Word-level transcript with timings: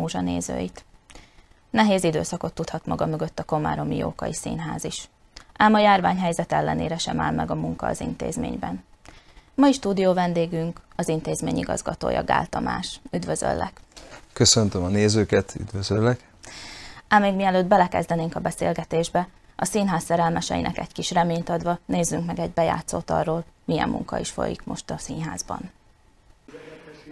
múzsa 0.00 0.20
nézőit. 0.20 0.84
Nehéz 1.70 2.04
időszakot 2.04 2.52
tudhat 2.52 2.86
maga 2.86 3.06
mögött 3.06 3.38
a 3.38 3.44
Komáromi 3.44 3.96
Jókai 3.96 4.32
Színház 4.32 4.84
is. 4.84 5.08
Ám 5.56 5.74
a 5.74 5.78
járványhelyzet 5.78 6.52
ellenére 6.52 6.98
sem 6.98 7.20
áll 7.20 7.32
meg 7.32 7.50
a 7.50 7.54
munka 7.54 7.86
az 7.86 8.00
intézményben. 8.00 8.84
Mai 9.54 9.72
stúdió 9.72 10.12
vendégünk 10.12 10.80
az 10.96 11.08
intézmény 11.08 11.58
igazgatója 11.58 12.24
Gál 12.24 12.46
Tamás. 12.46 13.00
Üdvözöllek! 13.10 13.80
Köszöntöm 14.32 14.82
a 14.82 14.88
nézőket, 14.88 15.54
üdvözöllek! 15.60 16.28
Ám 17.08 17.22
még 17.22 17.34
mielőtt 17.34 17.66
belekezdenénk 17.66 18.36
a 18.36 18.40
beszélgetésbe, 18.40 19.28
a 19.56 19.64
színház 19.64 20.04
szerelmeseinek 20.04 20.78
egy 20.78 20.92
kis 20.92 21.10
reményt 21.10 21.48
adva 21.48 21.78
nézzünk 21.86 22.26
meg 22.26 22.38
egy 22.38 22.50
bejátszót 22.50 23.10
arról, 23.10 23.44
milyen 23.64 23.88
munka 23.88 24.18
is 24.18 24.30
folyik 24.30 24.64
most 24.64 24.90
a 24.90 24.98
színházban. 24.98 25.70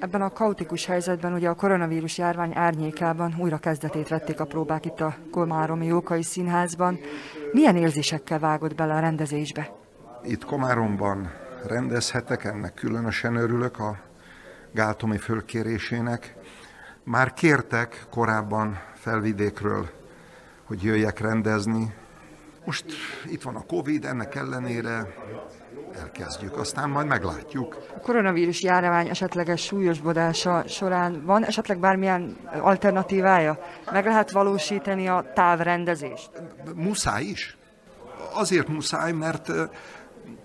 Ebben 0.00 0.22
a 0.22 0.32
kaotikus 0.32 0.86
helyzetben, 0.86 1.32
ugye 1.32 1.48
a 1.48 1.54
koronavírus 1.54 2.18
járvány 2.18 2.52
árnyékában 2.54 3.34
újra 3.38 3.58
kezdetét 3.58 4.08
vették 4.08 4.40
a 4.40 4.44
próbák 4.44 4.84
itt 4.84 5.00
a 5.00 5.16
Komáromi 5.30 5.86
Jókai 5.86 6.22
Színházban. 6.22 6.98
Milyen 7.52 7.76
érzésekkel 7.76 8.38
vágott 8.38 8.74
bele 8.74 8.94
a 8.94 8.98
rendezésbe? 9.00 9.70
Itt 10.22 10.44
Komáromban 10.44 11.30
rendezhetek, 11.66 12.44
ennek 12.44 12.74
különösen 12.74 13.36
örülök 13.36 13.78
a 13.78 13.98
Gátomi 14.72 15.18
fölkérésének. 15.18 16.34
Már 17.04 17.32
kértek 17.34 18.06
korábban 18.10 18.78
felvidékről, 18.94 19.88
hogy 20.64 20.82
jöjjek 20.82 21.20
rendezni. 21.20 21.94
Most 22.68 22.84
itt 23.26 23.42
van 23.42 23.56
a 23.56 23.66
Covid, 23.66 24.04
ennek 24.04 24.34
ellenére 24.34 25.14
elkezdjük, 26.00 26.56
aztán 26.56 26.90
majd 26.90 27.06
meglátjuk. 27.06 27.78
A 27.96 28.00
koronavírus 28.00 28.62
járvány 28.62 29.08
esetleges 29.08 29.62
súlyosbodása 29.62 30.64
során 30.66 31.24
van 31.24 31.44
esetleg 31.44 31.78
bármilyen 31.78 32.36
alternatívája? 32.60 33.58
Meg 33.92 34.04
lehet 34.04 34.30
valósítani 34.30 35.08
a 35.08 35.32
távrendezést? 35.34 36.30
Muszáj 36.74 37.24
is. 37.24 37.56
Azért 38.32 38.68
muszáj, 38.68 39.12
mert 39.12 39.52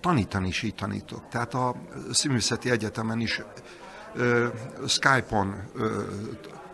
tanítani 0.00 0.48
is 0.48 0.62
így 0.62 0.74
tanítok. 0.74 1.28
Tehát 1.28 1.54
a 1.54 1.74
Színművészeti 2.12 2.70
Egyetemen 2.70 3.20
is 3.20 3.42
Skype-on 4.86 5.54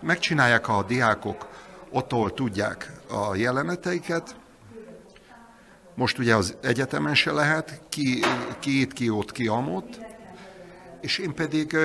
megcsinálják 0.01 0.69
a 0.69 0.83
diákok, 0.83 1.48
ahol 1.93 2.34
tudják 2.34 2.93
a 3.09 3.34
jeleneteiket, 3.34 4.40
most 6.01 6.19
ugye 6.19 6.37
az 6.37 6.55
egyetemen 6.61 7.15
se 7.15 7.33
lehet, 7.33 7.81
ki, 7.89 8.20
ki 8.59 8.81
itt, 8.81 8.93
ki 8.93 9.11
ott, 9.11 9.33
ki 9.33 9.47
amott, 9.47 10.01
és 11.01 11.19
én 11.19 11.34
pedig 11.34 11.77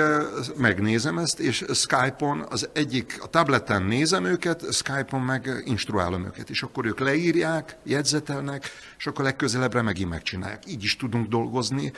megnézem 0.58 1.18
ezt, 1.18 1.40
és 1.40 1.66
Skype-on 1.74 2.46
az 2.50 2.70
egyik, 2.74 3.18
a 3.22 3.28
tableten 3.28 3.84
nézem 3.84 4.26
őket, 4.26 4.74
Skype-on 4.74 5.22
meg 5.22 5.64
instruálom 5.66 6.26
őket, 6.26 6.50
és 6.50 6.64
akkor 6.64 6.86
ők 6.86 7.00
leírják, 7.00 7.78
jegyzetelnek, 7.84 8.70
és 8.98 9.08
akkor 9.08 9.26
legközelebbre 9.26 9.82
megint 9.82 10.10
megcsinálják. 10.10 10.64
Így 10.68 10.84
is 10.84 10.96
tudunk 10.96 11.28
dolgozni. 11.28 11.92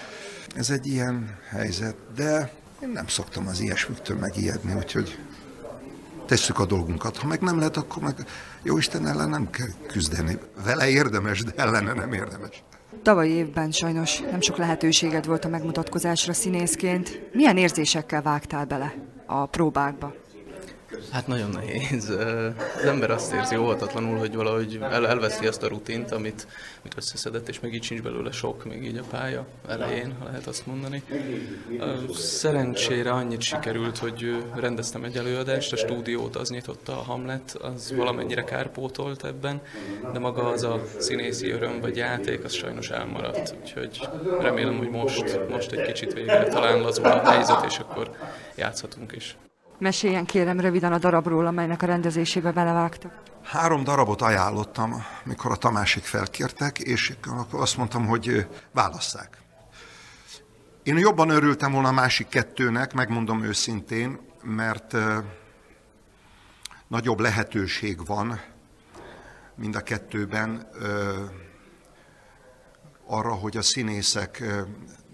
Ez 0.55 0.69
egy 0.69 0.87
ilyen 0.87 1.37
helyzet, 1.49 1.95
de 2.15 2.51
én 2.83 2.89
nem 2.89 3.07
szoktam 3.07 3.47
az 3.47 3.59
ilyesmiktől 3.59 4.17
megijedni, 4.17 4.73
úgyhogy 4.73 5.17
tesszük 6.27 6.59
a 6.59 6.65
dolgunkat. 6.65 7.17
Ha 7.17 7.27
meg 7.27 7.41
nem 7.41 7.57
lehet, 7.57 7.77
akkor 7.77 8.03
meg 8.03 8.15
jó 8.63 8.77
Isten 8.77 9.07
ellen 9.07 9.29
nem 9.29 9.49
kell 9.49 9.67
küzdeni. 9.87 10.37
Vele 10.65 10.89
érdemes, 10.89 11.43
de 11.43 11.51
ellene 11.55 11.93
nem 11.93 12.13
érdemes. 12.13 12.63
Tavaly 13.03 13.27
évben 13.27 13.71
sajnos 13.71 14.19
nem 14.19 14.41
sok 14.41 14.57
lehetőséged 14.57 15.25
volt 15.25 15.45
a 15.45 15.49
megmutatkozásra 15.49 16.33
színészként. 16.33 17.21
Milyen 17.33 17.57
érzésekkel 17.57 18.21
vágtál 18.21 18.65
bele 18.65 18.93
a 19.25 19.45
próbákba? 19.45 20.13
Hát 21.11 21.27
nagyon 21.27 21.49
nehéz. 21.49 22.09
Az 22.77 22.85
ember 22.85 23.11
azt 23.11 23.33
érzi 23.33 23.55
óvatatlanul, 23.55 24.17
hogy 24.17 24.35
valahogy 24.35 24.77
el, 24.81 25.07
elveszi 25.07 25.47
azt 25.47 25.63
a 25.63 25.67
rutint, 25.67 26.11
amit, 26.11 26.47
amit 26.79 26.93
összeszedett, 26.97 27.47
és 27.47 27.59
még 27.59 27.73
így 27.73 27.83
sincs 27.83 28.01
belőle 28.01 28.31
sok, 28.31 28.65
még 28.65 28.83
így 28.83 28.97
a 28.97 29.03
pálya 29.09 29.45
elején, 29.67 30.15
ha 30.19 30.25
lehet 30.25 30.47
azt 30.47 30.65
mondani. 30.65 31.03
Szerencsére 32.13 33.11
annyit 33.11 33.41
sikerült, 33.41 33.97
hogy 33.97 34.43
rendeztem 34.55 35.03
egy 35.03 35.17
előadást, 35.17 35.73
a 35.73 35.77
stúdiót 35.77 36.35
az 36.35 36.49
nyitotta 36.49 36.91
a 36.91 37.01
Hamlet, 37.01 37.57
az 37.61 37.93
valamennyire 37.95 38.43
kárpótolt 38.43 39.25
ebben, 39.25 39.61
de 40.13 40.19
maga 40.19 40.47
az 40.47 40.63
a 40.63 40.81
színészi 40.97 41.49
öröm 41.49 41.79
vagy 41.79 41.95
játék, 41.95 42.43
az 42.43 42.53
sajnos 42.53 42.89
elmaradt. 42.89 43.55
Úgyhogy 43.61 44.09
remélem, 44.39 44.77
hogy 44.77 44.89
most, 44.89 45.39
most 45.49 45.71
egy 45.71 45.85
kicsit 45.85 46.13
végre 46.13 46.43
talán 46.43 46.81
lazul 46.81 47.05
a 47.05 47.29
helyzet, 47.29 47.65
és 47.65 47.79
akkor 47.79 48.11
játszhatunk 48.55 49.11
is. 49.15 49.37
Meséljen 49.79 50.25
kérem 50.25 50.59
röviden 50.59 50.93
a 50.93 50.97
darabról, 50.97 51.45
amelynek 51.45 51.81
a 51.81 51.85
rendezésébe 51.85 52.51
belevágtak. 52.51 53.21
Három 53.43 53.83
darabot 53.83 54.21
ajánlottam, 54.21 55.03
mikor 55.23 55.51
a 55.51 55.55
Tamásik 55.55 56.03
felkértek, 56.03 56.79
és 56.79 57.13
akkor 57.25 57.61
azt 57.61 57.77
mondtam, 57.77 58.05
hogy 58.05 58.47
válasszák. 58.71 59.37
Én 60.83 60.97
jobban 60.97 61.29
örültem 61.29 61.71
volna 61.71 61.87
a 61.87 61.91
másik 61.91 62.27
kettőnek, 62.27 62.93
megmondom 62.93 63.43
őszintén, 63.43 64.19
mert 64.43 64.95
nagyobb 66.87 67.19
lehetőség 67.19 68.05
van 68.05 68.41
mind 69.55 69.75
a 69.75 69.81
kettőben 69.81 70.67
arra, 73.05 73.33
hogy 73.33 73.57
a 73.57 73.61
színészek 73.61 74.43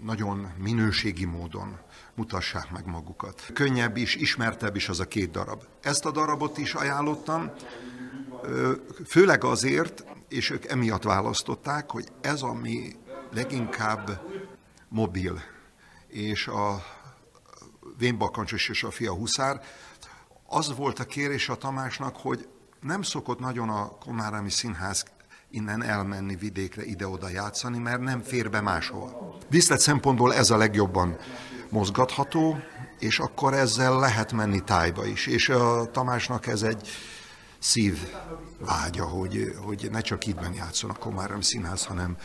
nagyon 0.02 0.52
minőségi 0.58 1.24
módon 1.24 1.78
mutassák 2.14 2.70
meg 2.70 2.86
magukat. 2.86 3.50
Könnyebb 3.54 3.96
is, 3.96 4.14
ismertebb 4.14 4.76
is 4.76 4.88
az 4.88 5.00
a 5.00 5.08
két 5.08 5.30
darab. 5.30 5.62
Ezt 5.82 6.04
a 6.04 6.10
darabot 6.10 6.58
is 6.58 6.74
ajánlottam, 6.74 7.50
főleg 9.06 9.44
azért, 9.44 10.04
és 10.28 10.50
ők 10.50 10.64
emiatt 10.64 11.02
választották, 11.02 11.90
hogy 11.90 12.08
ez, 12.20 12.42
ami 12.42 12.96
leginkább 13.32 14.20
mobil, 14.88 15.42
és 16.08 16.46
a 16.46 16.84
Vénbakancsos 17.98 18.68
és 18.68 18.82
a 18.82 18.90
fia 18.90 19.12
Huszár, 19.12 19.60
az 20.46 20.76
volt 20.76 20.98
a 20.98 21.04
kérés 21.04 21.48
a 21.48 21.56
Tamásnak, 21.56 22.16
hogy 22.16 22.48
nem 22.80 23.02
szokott 23.02 23.38
nagyon 23.38 23.68
a 23.68 23.88
Komárámi 23.88 24.50
Színház 24.50 25.04
innen 25.50 25.82
elmenni 25.82 26.36
vidékre, 26.36 26.84
ide-oda 26.84 27.28
játszani, 27.28 27.78
mert 27.78 28.00
nem 28.00 28.20
fér 28.20 28.50
be 28.50 28.60
máshova. 28.60 29.36
Viszlet 29.48 29.80
szempontból 29.80 30.34
ez 30.34 30.50
a 30.50 30.56
legjobban 30.56 31.16
mozgatható, 31.74 32.58
és 32.98 33.18
akkor 33.18 33.54
ezzel 33.54 33.98
lehet 33.98 34.32
menni 34.32 34.64
tájba 34.64 35.06
is. 35.06 35.26
És 35.26 35.48
a 35.48 35.90
Tamásnak 35.90 36.46
ez 36.46 36.62
egy 36.62 36.88
szív 37.58 37.98
vágya, 38.58 39.04
hogy, 39.04 39.54
hogy 39.64 39.88
ne 39.90 40.00
csak 40.00 40.26
ittben 40.26 40.54
játszon 40.54 40.90
a 40.90 40.94
Komárom 40.98 41.40
Színház, 41.40 41.84
hanem 41.84 42.16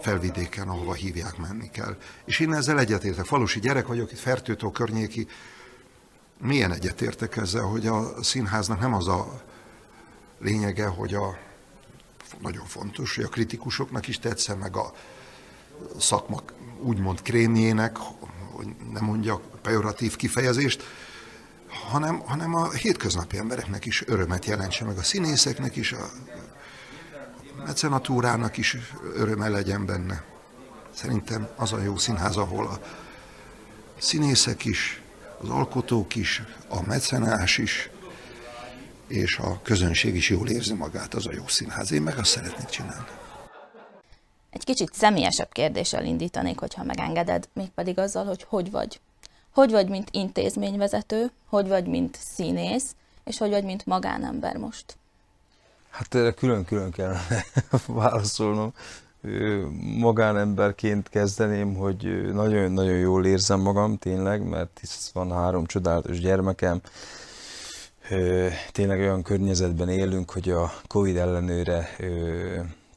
felvidéken, 0.00 0.68
ahova 0.68 0.92
hívják, 0.92 1.36
menni 1.36 1.70
kell. 1.70 1.96
És 2.24 2.40
én 2.40 2.52
ezzel 2.52 2.78
egyetértek. 2.78 3.24
Falusi 3.24 3.60
gyerek 3.60 3.86
vagyok, 3.86 4.12
itt 4.12 4.18
Fertőtó 4.18 4.70
környéki. 4.70 5.26
Milyen 6.40 6.72
egyetértek 6.72 7.36
ezzel, 7.36 7.64
hogy 7.64 7.86
a 7.86 8.22
színháznak 8.22 8.80
nem 8.80 8.94
az 8.94 9.08
a 9.08 9.42
lényege, 10.38 10.86
hogy 10.86 11.14
a 11.14 11.38
nagyon 12.38 12.64
fontos, 12.64 13.14
hogy 13.14 13.24
a 13.24 13.28
kritikusoknak 13.28 14.08
is 14.08 14.18
tetszen, 14.18 14.58
meg 14.58 14.76
a 14.76 14.92
szakma 15.98 16.40
úgymond 16.82 17.22
krémjének, 17.22 17.98
hogy 18.64 18.74
nem 18.92 19.04
mondjak 19.04 19.60
pejoratív 19.62 20.16
kifejezést, 20.16 20.82
hanem, 21.90 22.18
hanem 22.18 22.54
a 22.54 22.70
hétköznapi 22.70 23.36
embereknek 23.36 23.86
is 23.86 24.02
örömet 24.06 24.44
jelentse, 24.44 24.84
meg 24.84 24.98
a 24.98 25.02
színészeknek 25.02 25.76
is, 25.76 25.92
a 25.92 26.10
mecenatúrának 27.66 28.56
is 28.56 28.76
öröme 29.14 29.48
legyen 29.48 29.86
benne. 29.86 30.24
Szerintem 30.94 31.48
az 31.56 31.72
a 31.72 31.82
jó 31.82 31.96
színház, 31.96 32.36
ahol 32.36 32.66
a 32.66 32.80
színészek 33.98 34.64
is, 34.64 35.02
az 35.38 35.48
alkotók 35.48 36.14
is, 36.14 36.42
a 36.68 36.86
mecenás 36.86 37.58
is, 37.58 37.90
és 39.08 39.38
a 39.38 39.60
közönség 39.62 40.14
is 40.14 40.30
jól 40.30 40.48
érzi 40.48 40.74
magát, 40.74 41.14
az 41.14 41.26
a 41.26 41.32
jó 41.32 41.46
színház. 41.46 41.92
Én 41.92 42.02
meg 42.02 42.18
azt 42.18 42.30
szeretnék 42.30 42.68
csinálni. 42.68 43.06
Kicsit 44.70 44.94
személyesebb 44.94 45.52
kérdéssel 45.52 46.04
indítanék, 46.04 46.58
hogyha 46.58 46.84
megengeded, 46.84 47.48
mégpedig 47.52 47.98
azzal, 47.98 48.24
hogy 48.24 48.44
hogy 48.48 48.70
vagy. 48.70 49.00
Hogy 49.50 49.70
vagy, 49.70 49.88
mint 49.88 50.08
intézményvezető, 50.10 51.30
hogy 51.48 51.68
vagy, 51.68 51.86
mint 51.86 52.18
színész, 52.34 52.94
és 53.24 53.38
hogy 53.38 53.50
vagy, 53.50 53.64
mint 53.64 53.86
magánember 53.86 54.56
most? 54.56 54.96
Hát 55.90 56.14
erre 56.14 56.32
külön-külön 56.32 56.90
kell 56.90 57.14
válaszolnom. 57.86 58.72
Magánemberként 59.98 61.08
kezdeném, 61.08 61.74
hogy 61.74 62.32
nagyon-nagyon 62.32 62.98
jól 62.98 63.26
érzem 63.26 63.60
magam 63.60 63.98
tényleg, 63.98 64.42
mert 64.42 64.78
hisz 64.80 65.10
van 65.12 65.32
három 65.32 65.66
csodálatos 65.66 66.20
gyermekem, 66.20 66.80
tényleg 68.72 68.98
olyan 68.98 69.22
környezetben 69.22 69.88
élünk, 69.88 70.30
hogy 70.30 70.50
a 70.50 70.72
Covid 70.86 71.16
ellenőre 71.16 71.88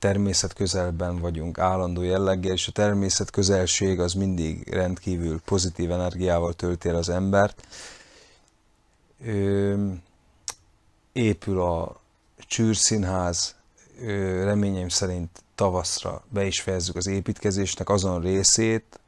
természet 0.03 0.53
közelben 0.53 1.19
vagyunk 1.19 1.59
állandó 1.59 2.01
jelleggel, 2.01 2.51
és 2.51 2.67
a 2.67 2.71
természet 2.71 3.29
közelség 3.29 3.99
az 3.99 4.13
mindig 4.13 4.69
rendkívül 4.69 5.41
pozitív 5.45 5.91
energiával 5.91 6.53
tölti 6.53 6.89
el 6.89 6.95
az 6.95 7.09
embert. 7.09 7.67
épül 11.13 11.61
a 11.61 11.99
Csűrszínház, 12.37 13.55
reményeim 14.43 14.89
szerint 14.89 15.43
tavaszra 15.55 16.23
be 16.29 16.45
is 16.45 16.61
fejezzük 16.61 16.95
az 16.95 17.07
építkezésnek 17.07 17.89
azon 17.89 18.21
részét, 18.21 18.99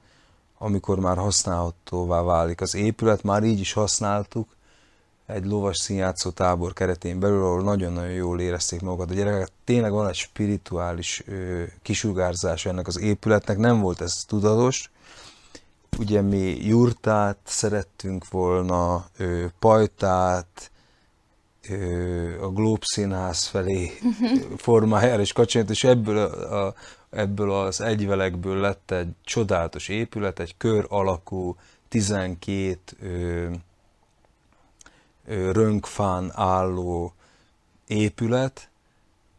amikor 0.57 0.99
már 0.99 1.17
használhatóvá 1.17 2.21
válik 2.21 2.61
az 2.61 2.75
épület, 2.75 3.23
már 3.23 3.43
így 3.43 3.59
is 3.59 3.73
használtuk, 3.73 4.54
egy 5.25 5.45
lovas 5.45 5.77
színjátszó 5.77 6.29
tábor 6.29 6.73
keretén 6.73 7.19
belül, 7.19 7.43
ahol 7.43 7.61
nagyon-nagyon 7.61 8.11
jól 8.11 8.39
érezték 8.39 8.81
magukat 8.81 9.11
a 9.11 9.13
gyerekek. 9.13 9.47
Tényleg 9.63 9.91
van 9.91 10.07
egy 10.07 10.15
spirituális 10.15 11.23
ö, 11.27 11.63
kisugárzása 11.81 12.69
ennek 12.69 12.87
az 12.87 12.99
épületnek, 12.99 13.57
nem 13.57 13.81
volt 13.81 14.01
ez 14.01 14.23
tudatos. 14.27 14.91
Ugye 15.97 16.21
mi 16.21 16.65
jurtát 16.65 17.37
szerettünk 17.43 18.29
volna, 18.29 19.05
ö, 19.17 19.45
pajtát, 19.59 20.71
ö, 21.69 22.43
a 22.43 22.49
Globe 22.49 22.85
Színház 22.85 23.43
felé 23.43 23.91
formájára 24.57 25.21
is 25.21 25.33
kacsint, 25.33 25.69
és 25.69 25.83
ebből, 25.83 26.17
a, 26.17 26.65
a, 26.65 26.73
ebből 27.09 27.51
az 27.51 27.81
egyvelekből 27.81 28.57
lett 28.59 28.91
egy 28.91 29.09
csodálatos 29.23 29.87
épület, 29.87 30.39
egy 30.39 30.57
kör 30.57 30.85
alakú, 30.89 31.55
12 31.89 32.77
ö, 33.01 33.47
rönkfán 35.27 36.31
álló 36.33 37.13
épület, 37.87 38.69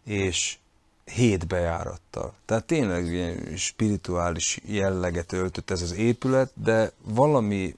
és 0.04 0.58
hét 1.04 1.46
bejárattal. 1.46 2.32
Tehát 2.44 2.64
tényleg 2.64 3.06
ilyen 3.06 3.56
spirituális 3.56 4.60
jelleget 4.64 5.32
öltött 5.32 5.70
ez 5.70 5.82
az 5.82 5.92
épület, 5.92 6.50
de 6.54 6.92
valami 7.02 7.76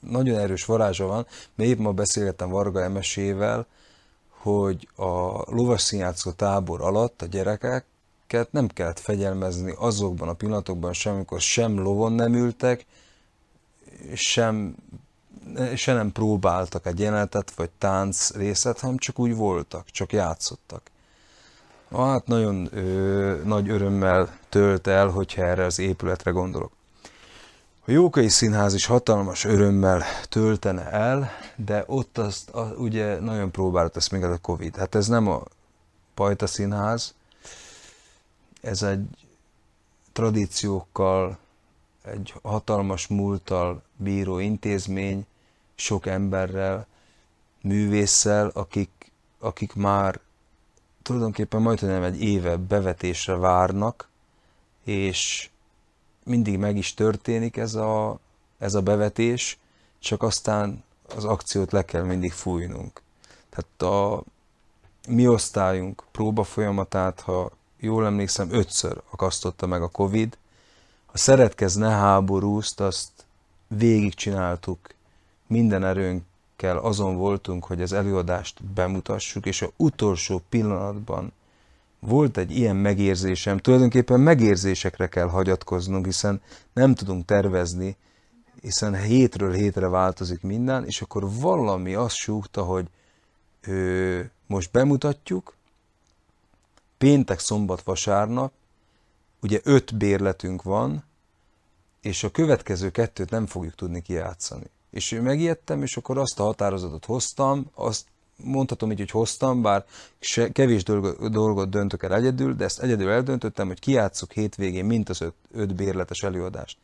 nagyon 0.00 0.38
erős 0.38 0.64
varázsa 0.64 1.06
van, 1.06 1.26
mert 1.54 1.70
épp 1.70 1.78
ma 1.78 1.92
beszélgettem 1.92 2.48
Varga 2.48 2.82
Emesével, 2.82 3.66
hogy 4.28 4.88
a 4.96 5.42
lovasszínjátszó 5.54 6.30
tábor 6.30 6.80
alatt 6.80 7.22
a 7.22 7.26
gyerekeket 7.26 8.48
nem 8.50 8.68
kellett 8.68 8.98
fegyelmezni 8.98 9.74
azokban 9.78 10.28
a 10.28 10.32
pillanatokban 10.32 10.92
sem, 10.92 11.14
amikor 11.14 11.40
sem 11.40 11.78
lovon 11.78 12.12
nem 12.12 12.34
ültek, 12.34 12.86
sem 14.14 14.74
se 15.76 15.92
nem 15.92 16.12
próbáltak 16.12 16.86
egy 16.86 17.00
jelenetet, 17.00 17.50
vagy 17.50 17.70
tánc 17.78 18.30
részet, 18.30 18.80
hanem 18.80 18.96
csak 18.96 19.18
úgy 19.18 19.34
voltak, 19.34 19.90
csak 19.90 20.12
játszottak. 20.12 20.82
Hát 21.96 22.26
nagyon 22.26 22.68
ö, 22.72 23.40
nagy 23.44 23.68
örömmel 23.68 24.38
tölt 24.48 24.86
el, 24.86 25.08
hogyha 25.08 25.42
erre 25.42 25.64
az 25.64 25.78
épületre 25.78 26.30
gondolok. 26.30 26.72
A 27.86 27.90
Jókai 27.90 28.28
Színház 28.28 28.74
is 28.74 28.86
hatalmas 28.86 29.44
örömmel 29.44 30.02
töltene 30.28 30.90
el, 30.90 31.30
de 31.56 31.84
ott 31.86 32.18
azt 32.18 32.50
a, 32.50 32.74
ugye 32.76 33.20
nagyon 33.20 33.50
próbált 33.50 33.96
ezt 33.96 34.10
még 34.10 34.24
a 34.24 34.38
Covid. 34.38 34.76
Hát 34.76 34.94
ez 34.94 35.06
nem 35.06 35.28
a 35.28 35.42
Pajta 36.14 36.46
Színház, 36.46 37.14
ez 38.60 38.82
egy 38.82 39.06
tradíciókkal, 40.12 41.38
egy 42.04 42.34
hatalmas 42.42 43.06
múlttal 43.06 43.82
bíró 43.96 44.38
intézmény, 44.38 45.26
sok 45.80 46.06
emberrel, 46.06 46.86
művésszel, 47.62 48.50
akik, 48.54 49.12
akik 49.38 49.74
már 49.74 50.20
tulajdonképpen 51.02 51.62
majdnem 51.62 52.02
egy 52.02 52.22
éve 52.22 52.56
bevetésre 52.56 53.36
várnak, 53.36 54.08
és 54.84 55.50
mindig 56.24 56.58
meg 56.58 56.76
is 56.76 56.94
történik 56.94 57.56
ez 57.56 57.74
a, 57.74 58.18
ez 58.58 58.74
a 58.74 58.82
bevetés, 58.82 59.58
csak 59.98 60.22
aztán 60.22 60.84
az 61.16 61.24
akciót 61.24 61.72
le 61.72 61.84
kell 61.84 62.02
mindig 62.02 62.32
fújnunk. 62.32 63.02
Tehát 63.48 63.94
a 63.94 64.22
mi 65.08 65.28
osztályunk 65.28 66.04
próba 66.10 66.44
folyamatát, 66.44 67.20
ha 67.20 67.50
jól 67.78 68.06
emlékszem, 68.06 68.52
ötször 68.52 69.02
akasztotta 69.10 69.66
meg 69.66 69.82
a 69.82 69.88
Covid. 69.88 70.38
A 71.06 71.18
Szeretkez 71.18 71.74
ne 71.74 71.88
háborúzt, 71.88 72.80
azt 72.80 73.10
végigcsináltuk 73.66 74.78
minden 75.50 75.84
erőnkkel 75.84 76.76
azon 76.76 77.16
voltunk, 77.16 77.64
hogy 77.64 77.82
az 77.82 77.92
előadást 77.92 78.64
bemutassuk, 78.64 79.46
és 79.46 79.62
a 79.62 79.70
utolsó 79.76 80.42
pillanatban 80.48 81.32
volt 82.00 82.36
egy 82.36 82.56
ilyen 82.56 82.76
megérzésem, 82.76 83.58
tulajdonképpen 83.58 84.20
megérzésekre 84.20 85.08
kell 85.08 85.28
hagyatkoznunk, 85.28 86.04
hiszen 86.04 86.42
nem 86.72 86.94
tudunk 86.94 87.24
tervezni, 87.24 87.96
hiszen 88.60 88.94
hétről 88.94 89.52
hétre 89.52 89.88
változik 89.88 90.42
minden, 90.42 90.84
és 90.86 91.00
akkor 91.00 91.32
valami 91.32 91.94
azt 91.94 92.14
súgta, 92.14 92.62
hogy 92.62 92.86
ö, 93.60 94.20
most 94.46 94.70
bemutatjuk, 94.70 95.54
péntek, 96.98 97.38
szombat, 97.38 97.82
vasárnap, 97.82 98.52
ugye 99.42 99.60
öt 99.62 99.96
bérletünk 99.96 100.62
van, 100.62 101.04
és 102.00 102.24
a 102.24 102.30
következő 102.30 102.90
kettőt 102.90 103.30
nem 103.30 103.46
fogjuk 103.46 103.74
tudni 103.74 104.02
kijátszani. 104.02 104.66
És 104.90 105.20
megijedtem, 105.22 105.82
és 105.82 105.96
akkor 105.96 106.18
azt 106.18 106.40
a 106.40 106.42
határozatot 106.42 107.04
hoztam, 107.04 107.70
azt 107.74 108.04
mondhatom 108.44 108.90
így, 108.90 108.98
hogy 108.98 109.10
hoztam, 109.10 109.62
bár 109.62 109.84
se, 110.20 110.52
kevés 110.52 110.82
dolgot, 110.82 111.30
dolgot 111.30 111.70
döntök 111.70 112.02
el 112.02 112.14
egyedül, 112.14 112.54
de 112.54 112.64
ezt 112.64 112.82
egyedül 112.82 113.10
eldöntöttem, 113.10 113.66
hogy 113.66 113.78
kiátszok 113.78 114.32
hétvégén 114.32 114.84
mint 114.84 115.08
az 115.08 115.20
öt, 115.20 115.34
öt 115.52 115.74
bérletes 115.74 116.22
előadást. 116.22 116.78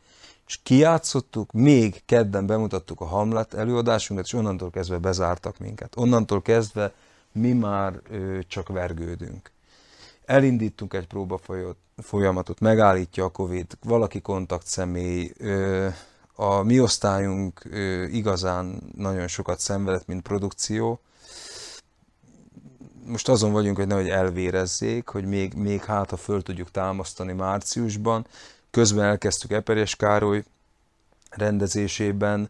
És 0.47 0.59
kiátszottuk, 0.63 1.51
még 1.51 2.01
kedden 2.05 2.45
bemutattuk 2.45 3.01
a 3.01 3.05
Hamlet 3.05 3.53
előadásunkat, 3.53 4.25
és 4.25 4.33
onnantól 4.33 4.69
kezdve 4.69 4.97
bezártak 4.97 5.57
minket. 5.57 5.97
Onnantól 5.97 6.41
kezdve 6.41 6.93
mi 7.31 7.51
már 7.51 7.99
ö, 8.09 8.39
csak 8.47 8.67
vergődünk. 8.67 9.51
Elindítunk 10.25 10.93
egy 10.93 11.07
próba 11.07 11.39
folyamatot, 11.97 12.59
megállítja 12.59 13.23
a 13.23 13.29
Covid, 13.29 13.77
valaki 13.83 14.21
kontaktszemély, 14.21 15.31
ö, 15.37 15.87
a 16.39 16.63
mi 16.63 16.79
osztályunk 16.79 17.61
igazán 18.11 18.81
nagyon 18.95 19.27
sokat 19.27 19.59
szenvedett, 19.59 20.07
mint 20.07 20.21
produkció. 20.21 20.99
Most 23.05 23.29
azon 23.29 23.51
vagyunk, 23.51 23.77
hogy 23.77 23.87
nehogy 23.87 24.09
elvérezzék, 24.09 25.07
hogy 25.07 25.25
még, 25.25 25.53
még 25.53 25.83
hát, 25.83 26.09
ha 26.09 26.17
föl 26.17 26.43
tudjuk 26.43 26.71
támasztani 26.71 27.33
márciusban. 27.33 28.27
Közben 28.71 29.05
elkezdtük 29.05 29.51
Eperjes 29.51 29.95
Károly 29.95 30.43
rendezésében 31.29 32.49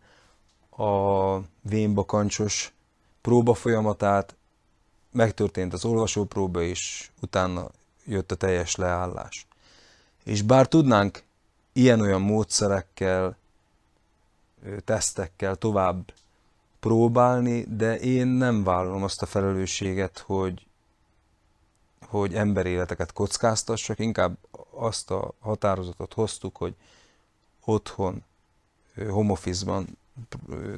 a 0.78 1.38
vénbakancsos 1.62 2.74
próba 3.22 3.54
folyamatát, 3.54 4.36
megtörtént 5.12 5.74
az 5.74 5.86
olvasópróba 5.86 6.62
is, 6.62 7.12
utána 7.22 7.68
jött 8.06 8.32
a 8.32 8.36
teljes 8.36 8.76
leállás. 8.76 9.48
És 10.24 10.42
bár 10.42 10.68
tudnánk 10.68 11.24
ilyen-olyan 11.74 12.22
módszerekkel 12.22 13.38
tesztekkel 14.86 15.56
tovább 15.56 16.14
próbálni, 16.80 17.64
de 17.64 18.00
én 18.00 18.28
nem 18.28 18.64
vállalom 18.64 19.04
azt 19.04 19.22
a 19.22 19.26
felelősséget, 19.26 20.20
hogy, 20.20 20.66
hogy 22.08 22.34
emberéleteket 22.34 23.14
kockáztassak, 23.14 24.00
inkább 24.00 24.38
azt 24.72 25.12
a 25.12 25.34
határozatot 25.40 26.14
hoztuk, 26.14 26.58
hogy 26.58 26.76
otthon, 27.66 28.24
home 29.10 29.32
office-ban 29.32 29.98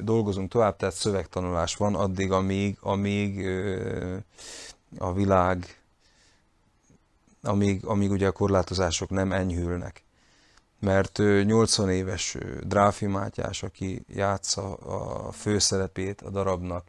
dolgozunk 0.01 0.49
tovább, 0.49 0.75
tehát 0.75 0.95
szövegtanulás 0.95 1.75
van 1.75 1.95
addig, 1.95 2.31
amíg, 2.31 2.77
amíg 2.81 3.47
a 4.97 5.13
világ, 5.13 5.81
amíg, 7.41 7.85
amíg 7.85 8.11
ugye 8.11 8.27
a 8.27 8.31
korlátozások 8.31 9.09
nem 9.09 9.31
enyhülnek 9.31 10.03
mert 10.79 11.17
80 11.43 11.89
éves 11.89 12.37
Dráfi 12.63 13.05
Mátyás, 13.05 13.63
aki 13.63 14.03
játsza 14.07 14.73
a 14.73 15.31
főszerepét 15.31 16.21
a 16.21 16.29
darabnak, 16.29 16.87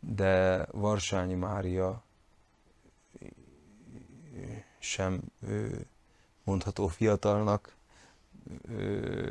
de 0.00 0.66
Varsányi 0.70 1.34
Mária 1.34 2.02
sem 4.78 5.20
mondható 6.44 6.86
fiatalnak, 6.86 7.74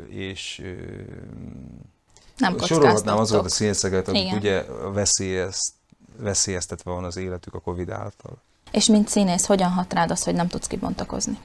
és 0.07 0.62
nem 2.38 2.59
sorolhatnám 2.59 3.17
azokat 3.17 3.45
a 3.45 3.50
színészeket, 3.50 4.07
akik 4.07 4.21
Igen. 4.21 4.38
ugye 4.38 4.63
veszélyezt, 4.91 5.73
veszélyeztetve 6.17 6.91
van 6.91 7.03
az 7.03 7.17
életük 7.17 7.53
a 7.53 7.59
Covid 7.59 7.89
által. 7.89 8.41
És 8.71 8.85
mint 8.85 9.07
színész, 9.07 9.45
hogyan 9.45 9.69
hat 9.69 9.93
rád 9.93 10.12
az, 10.12 10.23
hogy 10.23 10.33
nem 10.33 10.47
tudsz 10.47 10.67
kibontakozni? 10.67 11.38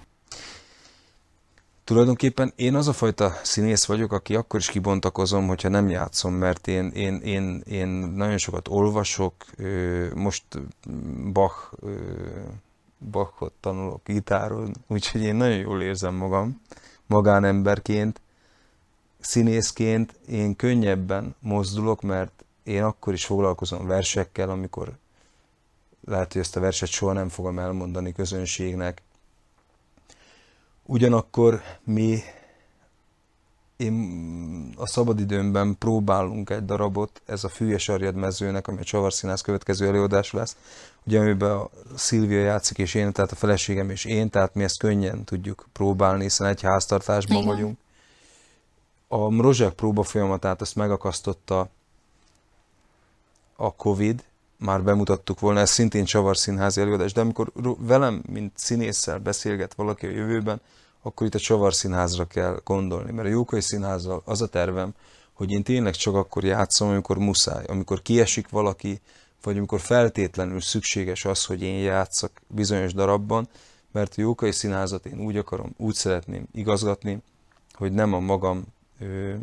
Tulajdonképpen 1.88 2.52
én 2.56 2.74
az 2.74 2.88
a 2.88 2.92
fajta 2.92 3.32
színész 3.42 3.84
vagyok, 3.84 4.12
aki 4.12 4.34
akkor 4.34 4.60
is 4.60 4.70
kibontakozom, 4.70 5.46
hogyha 5.46 5.68
nem 5.68 5.88
játszom, 5.88 6.34
mert 6.34 6.66
én, 6.66 6.88
én, 6.88 7.20
én, 7.20 7.62
én 7.66 7.88
nagyon 8.14 8.38
sokat 8.38 8.68
olvasok, 8.68 9.34
most 10.14 10.44
Bach, 11.32 11.72
Bachot 13.10 13.52
tanulok 13.60 14.00
gitáron, 14.04 14.74
úgyhogy 14.86 15.22
én 15.22 15.34
nagyon 15.34 15.56
jól 15.56 15.82
érzem 15.82 16.14
magam 16.14 16.60
magánemberként, 17.06 18.20
színészként 19.20 20.14
én 20.26 20.56
könnyebben 20.56 21.34
mozdulok, 21.40 22.02
mert 22.02 22.44
én 22.62 22.82
akkor 22.82 23.12
is 23.12 23.24
foglalkozom 23.24 23.86
versekkel, 23.86 24.50
amikor 24.50 24.92
lehet, 26.04 26.32
hogy 26.32 26.42
ezt 26.42 26.56
a 26.56 26.60
verset 26.60 26.88
soha 26.88 27.12
nem 27.12 27.28
fogom 27.28 27.58
elmondani 27.58 28.12
közönségnek. 28.12 29.02
Ugyanakkor 30.90 31.62
mi 31.84 32.22
én 33.76 34.74
a 34.76 34.86
szabadidőmben 34.86 35.78
próbálunk 35.78 36.50
egy 36.50 36.64
darabot, 36.64 37.22
ez 37.26 37.44
a 37.44 37.48
Fűes 37.48 37.88
Arjad 37.88 38.14
mezőnek, 38.14 38.68
ami 38.68 38.78
a 38.80 38.84
Csavarszínász 38.84 39.40
következő 39.40 39.86
előadás 39.86 40.32
lesz, 40.32 40.56
ugye 41.04 41.20
amiben 41.20 41.50
a 41.50 41.70
Szilvia 41.96 42.40
játszik, 42.40 42.78
és 42.78 42.94
én, 42.94 43.12
tehát 43.12 43.32
a 43.32 43.34
feleségem 43.34 43.90
és 43.90 44.04
én, 44.04 44.30
tehát 44.30 44.54
mi 44.54 44.62
ezt 44.62 44.78
könnyen 44.78 45.24
tudjuk 45.24 45.66
próbálni, 45.72 46.22
hiszen 46.22 46.46
egy 46.46 46.62
háztartásban 46.62 47.36
Igen. 47.36 47.48
vagyunk. 47.48 47.78
A 49.08 49.28
Mrozsák 49.28 49.72
próba 49.72 50.02
folyamatát 50.02 50.60
azt 50.60 50.76
megakasztotta 50.76 51.68
a 53.56 53.74
Covid, 53.74 54.24
már 54.58 54.82
bemutattuk 54.82 55.40
volna, 55.40 55.60
ez 55.60 55.70
szintén 55.70 56.04
Csavar 56.04 56.36
Színházi 56.36 56.80
előadás, 56.80 57.12
de 57.12 57.20
amikor 57.20 57.52
velem, 57.78 58.22
mint 58.28 58.52
színésszel 58.54 59.18
beszélget 59.18 59.74
valaki 59.74 60.06
a 60.06 60.10
jövőben, 60.10 60.60
akkor 61.02 61.26
itt 61.26 61.34
a 61.34 61.38
Csavar 61.38 61.74
Színházra 61.74 62.24
kell 62.24 62.60
gondolni, 62.64 63.12
mert 63.12 63.28
a 63.28 63.30
Jókai 63.30 63.60
Színházzal 63.60 64.22
az 64.24 64.42
a 64.42 64.46
tervem, 64.46 64.94
hogy 65.32 65.50
én 65.50 65.62
tényleg 65.62 65.94
csak 65.94 66.14
akkor 66.14 66.44
játszom, 66.44 66.88
amikor 66.88 67.18
muszáj, 67.18 67.64
amikor 67.64 68.02
kiesik 68.02 68.48
valaki, 68.48 69.00
vagy 69.42 69.56
amikor 69.56 69.80
feltétlenül 69.80 70.60
szükséges 70.60 71.24
az, 71.24 71.44
hogy 71.44 71.62
én 71.62 71.78
játszak 71.78 72.42
bizonyos 72.46 72.94
darabban, 72.94 73.48
mert 73.92 74.14
a 74.16 74.20
Jókai 74.20 74.52
Színházat 74.52 75.06
én 75.06 75.20
úgy 75.20 75.36
akarom, 75.36 75.74
úgy 75.76 75.94
szeretném 75.94 76.46
igazgatni, 76.52 77.22
hogy 77.72 77.92
nem 77.92 78.12
a 78.12 78.18
magam 78.18 78.64
ö, 79.00 79.34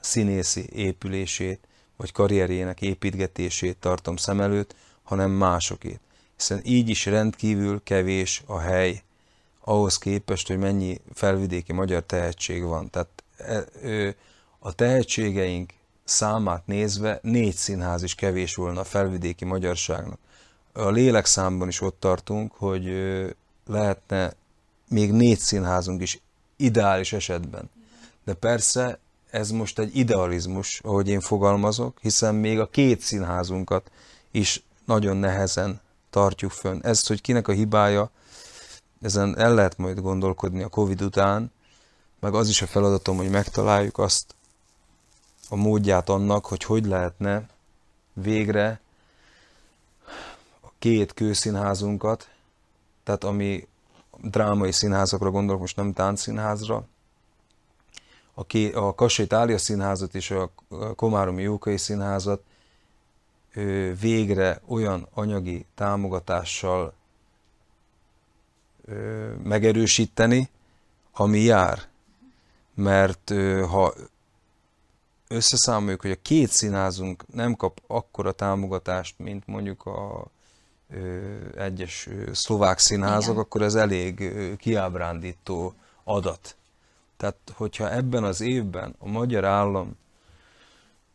színészi 0.00 0.68
épülését, 0.72 1.60
vagy 2.00 2.12
karrierjének 2.12 2.82
építgetését 2.82 3.76
tartom 3.76 4.16
szem 4.16 4.40
előtt, 4.40 4.74
hanem 5.02 5.30
másokét. 5.30 6.00
Hiszen 6.36 6.60
így 6.64 6.88
is 6.88 7.06
rendkívül 7.06 7.82
kevés 7.82 8.42
a 8.46 8.58
hely 8.58 9.02
ahhoz 9.60 9.98
képest, 9.98 10.46
hogy 10.46 10.58
mennyi 10.58 11.00
felvidéki 11.14 11.72
magyar 11.72 12.02
tehetség 12.02 12.62
van. 12.62 12.90
Tehát 12.90 13.08
e, 13.82 14.14
a 14.58 14.72
tehetségeink 14.72 15.72
számát 16.04 16.66
nézve 16.66 17.18
négy 17.22 17.54
színház 17.54 18.02
is 18.02 18.14
kevés 18.14 18.54
volna 18.54 18.80
a 18.80 18.84
felvidéki 18.84 19.44
magyarságnak. 19.44 20.18
A 20.72 20.90
lélekszámban 20.90 21.68
is 21.68 21.80
ott 21.80 22.00
tartunk, 22.00 22.52
hogy 22.52 22.84
lehetne 23.66 24.32
még 24.88 25.12
négy 25.12 25.38
színházunk 25.38 26.02
is 26.02 26.20
ideális 26.56 27.12
esetben. 27.12 27.70
De 28.24 28.34
persze 28.34 28.98
ez 29.30 29.50
most 29.50 29.78
egy 29.78 29.96
idealizmus, 29.96 30.80
ahogy 30.84 31.08
én 31.08 31.20
fogalmazok, 31.20 31.98
hiszen 32.00 32.34
még 32.34 32.58
a 32.58 32.68
két 32.68 33.00
színházunkat 33.00 33.90
is 34.30 34.62
nagyon 34.84 35.16
nehezen 35.16 35.80
tartjuk 36.10 36.50
fönn. 36.50 36.80
Ez, 36.82 37.06
hogy 37.06 37.20
kinek 37.20 37.48
a 37.48 37.52
hibája, 37.52 38.10
ezen 39.00 39.38
el 39.38 39.54
lehet 39.54 39.78
majd 39.78 40.00
gondolkodni 40.00 40.62
a 40.62 40.68
Covid 40.68 41.02
után, 41.02 41.52
meg 42.20 42.34
az 42.34 42.48
is 42.48 42.62
a 42.62 42.66
feladatom, 42.66 43.16
hogy 43.16 43.30
megtaláljuk 43.30 43.98
azt 43.98 44.34
a 45.48 45.56
módját 45.56 46.08
annak, 46.08 46.46
hogy 46.46 46.64
hogy 46.64 46.86
lehetne 46.86 47.48
végre 48.12 48.80
a 50.60 50.68
két 50.78 51.14
kőszínházunkat, 51.14 52.28
tehát 53.04 53.24
ami 53.24 53.68
drámai 54.22 54.72
színházakra 54.72 55.30
gondolok, 55.30 55.60
most 55.60 55.76
nem 55.76 55.92
táncszínházra, 55.92 56.84
a, 58.34 58.44
ké, 58.44 58.72
a 58.72 58.94
Kassai 58.94 59.26
Tália 59.26 59.58
Színházat 59.58 60.14
és 60.14 60.30
a 60.30 60.50
Komáromi 60.96 61.42
Jókai 61.42 61.76
Színházat 61.76 62.42
végre 64.00 64.60
olyan 64.66 65.08
anyagi 65.14 65.66
támogatással 65.74 66.94
megerősíteni, 69.42 70.50
ami 71.12 71.38
jár. 71.38 71.88
Mert 72.74 73.32
ha 73.68 73.94
összeszámoljuk, 75.28 76.00
hogy 76.00 76.10
a 76.10 76.22
két 76.22 76.50
színházunk 76.50 77.24
nem 77.32 77.54
kap 77.54 77.80
akkora 77.86 78.32
támogatást, 78.32 79.18
mint 79.18 79.46
mondjuk 79.46 79.86
a 79.86 80.26
egyes 81.56 82.08
szlovák 82.32 82.78
színházak, 82.78 83.30
Igen. 83.30 83.42
akkor 83.42 83.62
ez 83.62 83.74
elég 83.74 84.32
kiábrándító 84.56 85.74
adat. 86.04 86.56
Tehát, 87.20 87.52
hogyha 87.54 87.92
ebben 87.92 88.24
az 88.24 88.40
évben 88.40 88.94
a 88.98 89.08
magyar 89.08 89.44
állam 89.44 89.96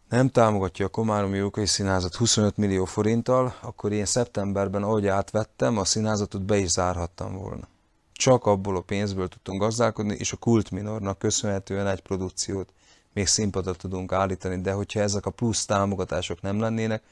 nem 0.10 0.30
támogatja 0.30 0.86
a 0.86 0.90
Komáromi 0.90 1.38
Jókai 1.38 1.66
Színházat 1.66 2.16
25 2.16 2.58
millió 2.58 2.86
forinttal, 2.86 3.56
akkor 3.62 3.92
én 3.92 4.06
szeptemberben, 4.06 4.84
ahogy 4.84 5.08
átvettem, 5.08 5.78
a 5.78 5.86
színházatot 5.86 6.42
be 6.42 6.58
is 6.58 6.70
zárhattam 6.70 7.38
volna. 7.38 7.68
Csak 8.12 8.46
abból 8.46 8.76
a 8.76 8.82
pénzből 8.82 9.28
tudtunk 9.28 9.60
gazdálkodni, 9.60 10.16
és 10.16 10.32
a 10.32 10.38
Kult 10.38 10.72
Minornak 10.72 11.18
köszönhetően 11.18 11.88
egy 11.88 12.02
produkciót 12.02 12.74
még 13.14 13.28
színpadra 13.28 13.74
tudunk 13.74 14.12
állítani, 14.12 14.62
de 14.62 14.72
hogyha 14.72 15.00
ezek 15.00 15.26
a 15.26 15.30
plusz 15.30 15.66
támogatások 15.66 16.42
nem 16.42 16.60
lennének, 16.60 17.04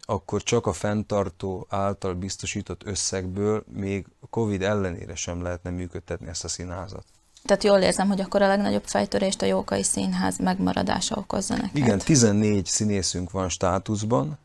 akkor 0.00 0.42
csak 0.42 0.66
a 0.66 0.72
fenntartó 0.72 1.66
által 1.68 2.14
biztosított 2.14 2.86
összegből 2.86 3.64
még 3.72 4.06
Covid 4.30 4.62
ellenére 4.62 5.14
sem 5.14 5.42
lehetne 5.42 5.70
működtetni 5.70 6.28
ezt 6.28 6.44
a 6.44 6.48
színházat. 6.48 7.04
Tehát 7.44 7.64
jól 7.64 7.78
érzem, 7.78 8.08
hogy 8.08 8.20
akkor 8.20 8.42
a 8.42 8.46
legnagyobb 8.46 8.84
fejtörést 8.84 9.42
a 9.42 9.46
Jókai 9.46 9.82
Színház 9.82 10.38
megmaradása 10.38 11.16
okozza 11.16 11.56
neked. 11.56 11.76
Igen, 11.76 11.98
14 11.98 12.66
színészünk 12.66 13.30
van 13.30 13.48
státuszban, 13.48 14.38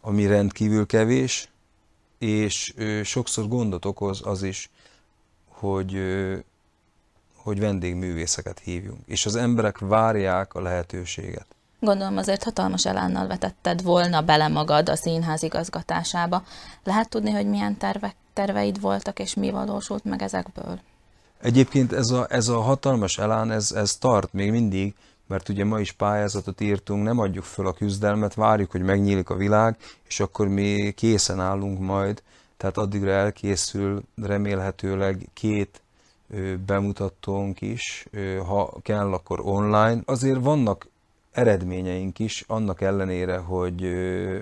ami 0.00 0.26
rendkívül 0.26 0.86
kevés, 0.86 1.48
és 2.18 2.72
ö, 2.76 3.02
sokszor 3.02 3.48
gondot 3.48 3.84
okoz 3.84 4.20
az 4.24 4.42
is, 4.42 4.70
hogy, 5.48 5.94
ö, 5.94 6.36
hogy 7.36 7.60
vendégművészeket 7.60 8.58
hívjunk. 8.58 9.00
És 9.06 9.26
az 9.26 9.36
emberek 9.36 9.78
várják 9.78 10.54
a 10.54 10.60
lehetőséget. 10.60 11.46
Gondolom 11.80 12.16
azért 12.16 12.42
hatalmas 12.42 12.86
elánnal 12.86 13.26
vetetted 13.26 13.82
volna 13.82 14.20
bele 14.20 14.48
magad 14.48 14.88
a 14.88 14.96
színház 14.96 15.42
igazgatásába. 15.42 16.44
Lehet 16.84 17.08
tudni, 17.08 17.30
hogy 17.30 17.46
milyen 17.46 17.76
tervek, 17.76 18.14
terveid 18.32 18.80
voltak, 18.80 19.18
és 19.18 19.34
mi 19.34 19.50
valósult 19.50 20.04
meg 20.04 20.22
ezekből? 20.22 20.80
Egyébként 21.42 21.92
ez 21.92 22.10
a, 22.10 22.26
ez 22.28 22.48
a 22.48 22.60
hatalmas 22.60 23.18
elán, 23.18 23.50
ez, 23.50 23.72
ez 23.72 23.96
tart 23.96 24.32
még 24.32 24.50
mindig, 24.50 24.94
mert 25.26 25.48
ugye 25.48 25.64
ma 25.64 25.80
is 25.80 25.92
pályázatot 25.92 26.60
írtunk, 26.60 27.04
nem 27.04 27.18
adjuk 27.18 27.44
föl 27.44 27.66
a 27.66 27.72
küzdelmet, 27.72 28.34
várjuk, 28.34 28.70
hogy 28.70 28.82
megnyílik 28.82 29.30
a 29.30 29.36
világ, 29.36 29.76
és 30.08 30.20
akkor 30.20 30.48
mi 30.48 30.92
készen 30.96 31.40
állunk 31.40 31.80
majd, 31.80 32.22
tehát 32.56 32.76
addigra 32.76 33.10
elkészül 33.10 34.02
remélhetőleg 34.22 35.28
két 35.32 35.82
bemutatónk 36.66 37.60
is, 37.60 38.06
ha 38.46 38.78
kell, 38.82 39.12
akkor 39.12 39.40
online. 39.40 40.00
Azért 40.04 40.40
vannak 40.40 40.88
eredményeink 41.32 42.18
is, 42.18 42.44
annak 42.46 42.80
ellenére, 42.80 43.36
hogy 43.36 43.84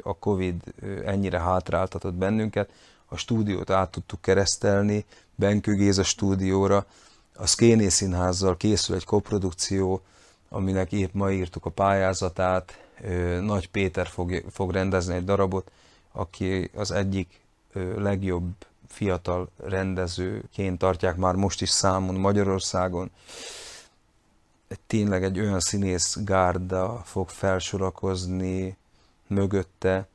a 0.02 0.18
Covid 0.18 0.62
ennyire 1.04 1.40
hátráltatott 1.40 2.14
bennünket, 2.14 2.70
a 3.08 3.16
stúdiót 3.16 3.70
át 3.70 3.90
tudtuk 3.90 4.20
keresztelni, 4.20 5.04
Benkő 5.40 5.74
Géza 5.74 6.02
stúdióra, 6.02 6.86
a 7.34 7.46
Szkéné 7.46 7.88
Színházzal 7.88 8.56
készül 8.56 8.94
egy 8.94 9.04
koprodukció, 9.04 10.00
aminek 10.48 10.92
épp 10.92 11.14
ma 11.14 11.30
írtuk 11.30 11.64
a 11.64 11.70
pályázatát, 11.70 12.84
Nagy 13.40 13.68
Péter 13.68 14.06
fog, 14.06 14.44
fog 14.50 14.70
rendezni 14.70 15.14
egy 15.14 15.24
darabot, 15.24 15.70
aki 16.12 16.70
az 16.74 16.90
egyik 16.90 17.40
legjobb 17.96 18.50
fiatal 18.88 19.48
rendezőként 19.64 20.78
tartják 20.78 21.16
már 21.16 21.34
most 21.34 21.62
is 21.62 21.70
számon 21.70 22.14
Magyarországon. 22.14 23.10
Tényleg 24.86 25.24
egy 25.24 25.40
olyan 25.40 25.60
színész 25.60 26.16
gárda 26.24 27.02
fog 27.04 27.28
felsorakozni 27.28 28.76
mögötte, 29.26 30.08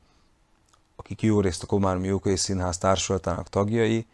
akik 0.96 1.22
jó 1.22 1.40
részt 1.40 1.62
a 1.62 1.66
Komáromi 1.66 2.06
Jókai 2.06 2.36
Színház 2.36 2.78
társulatának 2.78 3.48
tagjai, 3.48 4.06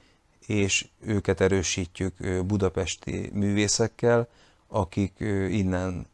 és 0.46 0.86
őket 1.04 1.40
erősítjük 1.40 2.44
budapesti 2.46 3.30
művészekkel, 3.32 4.28
akik 4.68 5.12
innen 5.48 6.06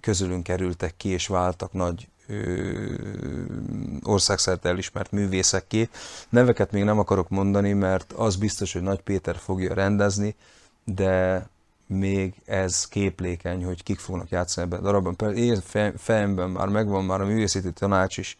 közülünk 0.00 0.42
kerültek 0.42 0.96
ki 0.96 1.08
és 1.08 1.26
váltak 1.26 1.72
nagy 1.72 2.08
országszerte 4.02 4.68
elismert 4.68 5.12
művészekké. 5.12 5.88
Neveket 6.28 6.72
még 6.72 6.84
nem 6.84 6.98
akarok 6.98 7.28
mondani, 7.28 7.72
mert 7.72 8.12
az 8.12 8.36
biztos, 8.36 8.72
hogy 8.72 8.82
Nagy 8.82 9.00
Péter 9.00 9.36
fogja 9.36 9.74
rendezni, 9.74 10.34
de 10.84 11.48
még 11.86 12.34
ez 12.44 12.88
képlékeny, 12.88 13.64
hogy 13.64 13.82
kik 13.82 13.98
fognak 13.98 14.28
játszani 14.28 14.66
ebben 14.66 14.78
a 14.78 14.82
darabban. 14.82 15.36
Én 15.36 15.60
fejemben 15.96 16.50
már 16.50 16.68
megvan, 16.68 17.04
már 17.04 17.20
a 17.20 17.26
művészeti 17.26 17.72
tanács 17.72 18.16
is 18.16 18.38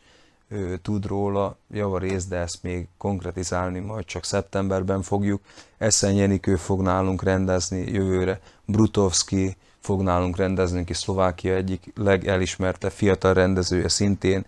tud 0.83 1.07
róla, 1.07 1.57
javarész, 1.71 2.27
de 2.27 2.37
ezt 2.37 2.63
még 2.63 2.89
konkretizálni 2.99 3.79
majd 3.79 4.05
csak 4.05 4.25
szeptemberben 4.25 5.03
fogjuk. 5.03 5.43
Eszen 5.79 6.13
Jenikő 6.13 6.57
fog 6.57 6.81
nálunk 6.81 7.23
rendezni 7.23 7.93
jövőre, 7.93 8.41
Brutovski 8.65 9.57
fog 9.81 10.03
nálunk 10.03 10.37
rendezni, 10.37 10.81
aki 10.81 10.95
Szlovákia 10.95 11.55
egyik 11.55 11.93
legelismertebb 11.95 12.91
fiatal 12.91 13.35
rendezője 13.35 13.89
szintén, 13.89 14.45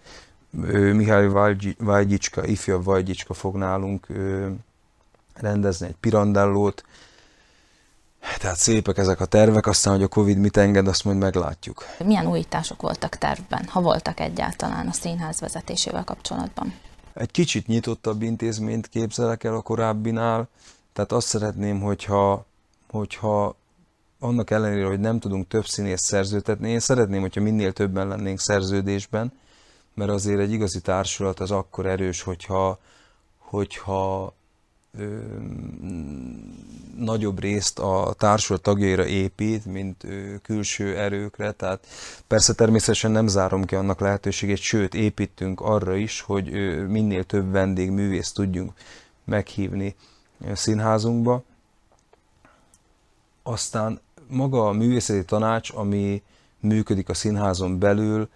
Mihály 0.92 1.28
Vajgyicska, 1.78 2.46
ifjabb 2.46 2.84
Vajgyicska 2.84 3.34
fog 3.34 3.56
nálunk 3.56 4.06
rendezni 5.34 5.86
egy 5.86 5.96
pirandellót, 6.00 6.84
tehát 8.38 8.56
szépek 8.56 8.98
ezek 8.98 9.20
a 9.20 9.24
tervek, 9.24 9.66
aztán, 9.66 9.94
hogy 9.94 10.02
a 10.02 10.08
Covid 10.08 10.38
mit 10.38 10.56
enged, 10.56 10.88
azt 10.88 11.04
majd 11.04 11.16
meglátjuk. 11.16 11.84
Milyen 12.04 12.26
újítások 12.26 12.82
voltak 12.82 13.16
tervben, 13.16 13.66
ha 13.68 13.80
voltak 13.80 14.20
egyáltalán 14.20 14.86
a 14.86 14.92
színház 14.92 15.40
vezetésével 15.40 16.04
kapcsolatban? 16.04 16.74
Egy 17.14 17.30
kicsit 17.30 17.66
nyitottabb 17.66 18.22
intézményt 18.22 18.88
képzelek 18.88 19.44
el 19.44 19.54
a 19.54 19.60
korábbinál, 19.60 20.48
tehát 20.92 21.12
azt 21.12 21.26
szeretném, 21.26 21.80
hogyha, 21.80 22.46
hogyha 22.90 23.56
annak 24.18 24.50
ellenére, 24.50 24.86
hogy 24.86 25.00
nem 25.00 25.18
tudunk 25.18 25.48
több 25.48 25.66
színész 25.66 26.02
szerződtetni, 26.02 26.70
én 26.70 26.80
szeretném, 26.80 27.20
hogyha 27.20 27.40
minél 27.40 27.72
többen 27.72 28.08
lennénk 28.08 28.40
szerződésben, 28.40 29.32
mert 29.94 30.10
azért 30.10 30.40
egy 30.40 30.52
igazi 30.52 30.80
társulat 30.80 31.40
az 31.40 31.50
akkor 31.50 31.86
erős, 31.86 32.22
hogyha, 32.22 32.78
hogyha 33.38 34.34
nagyobb 36.96 37.40
részt 37.40 37.78
a 37.78 38.14
társulat 38.18 38.62
tagjaira 38.62 39.06
épít, 39.06 39.64
mint 39.64 40.04
ö, 40.04 40.34
külső 40.42 40.96
erőkre. 40.98 41.52
Tehát 41.52 41.86
persze 42.26 42.54
természetesen 42.54 43.10
nem 43.10 43.26
zárom 43.26 43.64
ki 43.64 43.74
annak 43.74 44.00
lehetőségét, 44.00 44.58
sőt 44.58 44.94
építünk 44.94 45.60
arra 45.60 45.96
is, 45.96 46.20
hogy 46.20 46.50
minél 46.88 47.24
több 47.24 47.50
vendégművészt 47.50 48.34
tudjunk 48.34 48.72
meghívni 49.24 49.94
színházunkba. 50.52 51.42
Aztán 53.42 54.00
maga 54.28 54.68
a 54.68 54.72
művészeti 54.72 55.24
tanács, 55.24 55.70
ami 55.72 56.22
működik 56.60 57.08
a 57.08 57.14
színházon 57.14 57.78
belül, 57.78 58.28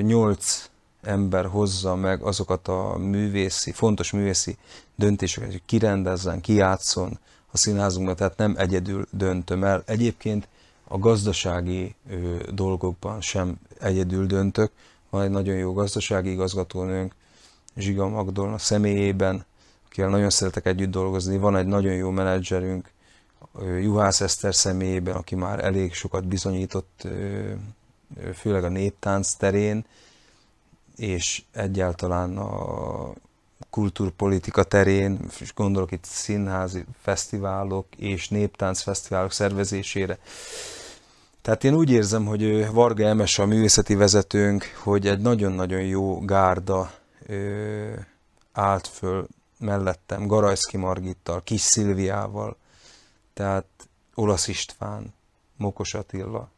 nyolc 0.00 0.69
ember 1.02 1.46
hozza 1.46 1.94
meg 1.94 2.22
azokat 2.22 2.68
a 2.68 2.96
művészi, 2.98 3.72
fontos 3.72 4.10
művészi 4.10 4.56
döntéseket, 4.94 5.50
hogy 5.50 5.62
kirendezzen, 5.66 6.40
kijátszon 6.40 7.18
a 7.52 7.56
színházunkban, 7.56 8.16
tehát 8.16 8.36
nem 8.36 8.54
egyedül 8.58 9.06
döntöm 9.10 9.64
el. 9.64 9.82
Egyébként 9.86 10.48
a 10.84 10.98
gazdasági 10.98 11.94
dolgokban 12.52 13.20
sem 13.20 13.58
egyedül 13.80 14.26
döntök. 14.26 14.72
Van 15.10 15.22
egy 15.22 15.30
nagyon 15.30 15.56
jó 15.56 15.72
gazdasági 15.72 16.30
igazgatónőnk, 16.30 17.14
Zsiga 17.76 18.08
Magdolna 18.08 18.58
személyében, 18.58 19.44
akivel 19.86 20.10
nagyon 20.10 20.30
szeretek 20.30 20.66
együtt 20.66 20.90
dolgozni. 20.90 21.38
Van 21.38 21.56
egy 21.56 21.66
nagyon 21.66 21.92
jó 21.92 22.10
menedzserünk, 22.10 22.90
Juhász 23.80 24.20
Eszter 24.20 24.54
személyében, 24.54 25.14
aki 25.14 25.34
már 25.34 25.64
elég 25.64 25.94
sokat 25.94 26.26
bizonyított, 26.26 27.08
főleg 28.34 28.64
a 28.64 28.68
néptánc 28.68 29.32
terén, 29.32 29.84
és 31.00 31.42
egyáltalán 31.52 32.36
a 32.36 33.12
kultúrpolitika 33.70 34.62
terén, 34.62 35.18
és 35.40 35.54
gondolok 35.54 35.92
itt 35.92 36.04
színházi 36.04 36.84
fesztiválok 37.02 37.86
és 37.96 38.28
néptánc 38.28 38.80
fesztiválok 38.80 39.32
szervezésére. 39.32 40.18
Tehát 41.42 41.64
én 41.64 41.74
úgy 41.74 41.90
érzem, 41.90 42.26
hogy 42.26 42.70
Varga 42.70 43.04
Emes 43.06 43.38
a 43.38 43.46
művészeti 43.46 43.94
vezetőnk, 43.94 44.64
hogy 44.82 45.06
egy 45.06 45.20
nagyon-nagyon 45.20 45.82
jó 45.82 46.20
gárda 46.20 46.92
állt 48.52 48.86
föl 48.86 49.26
mellettem, 49.58 50.26
Garajszki 50.26 50.76
Margittal, 50.76 51.42
Kis 51.42 51.60
Szilviával, 51.60 52.56
tehát 53.34 53.66
Olasz 54.14 54.48
István, 54.48 55.14
Mokos 55.56 55.94
Attila, 55.94 56.50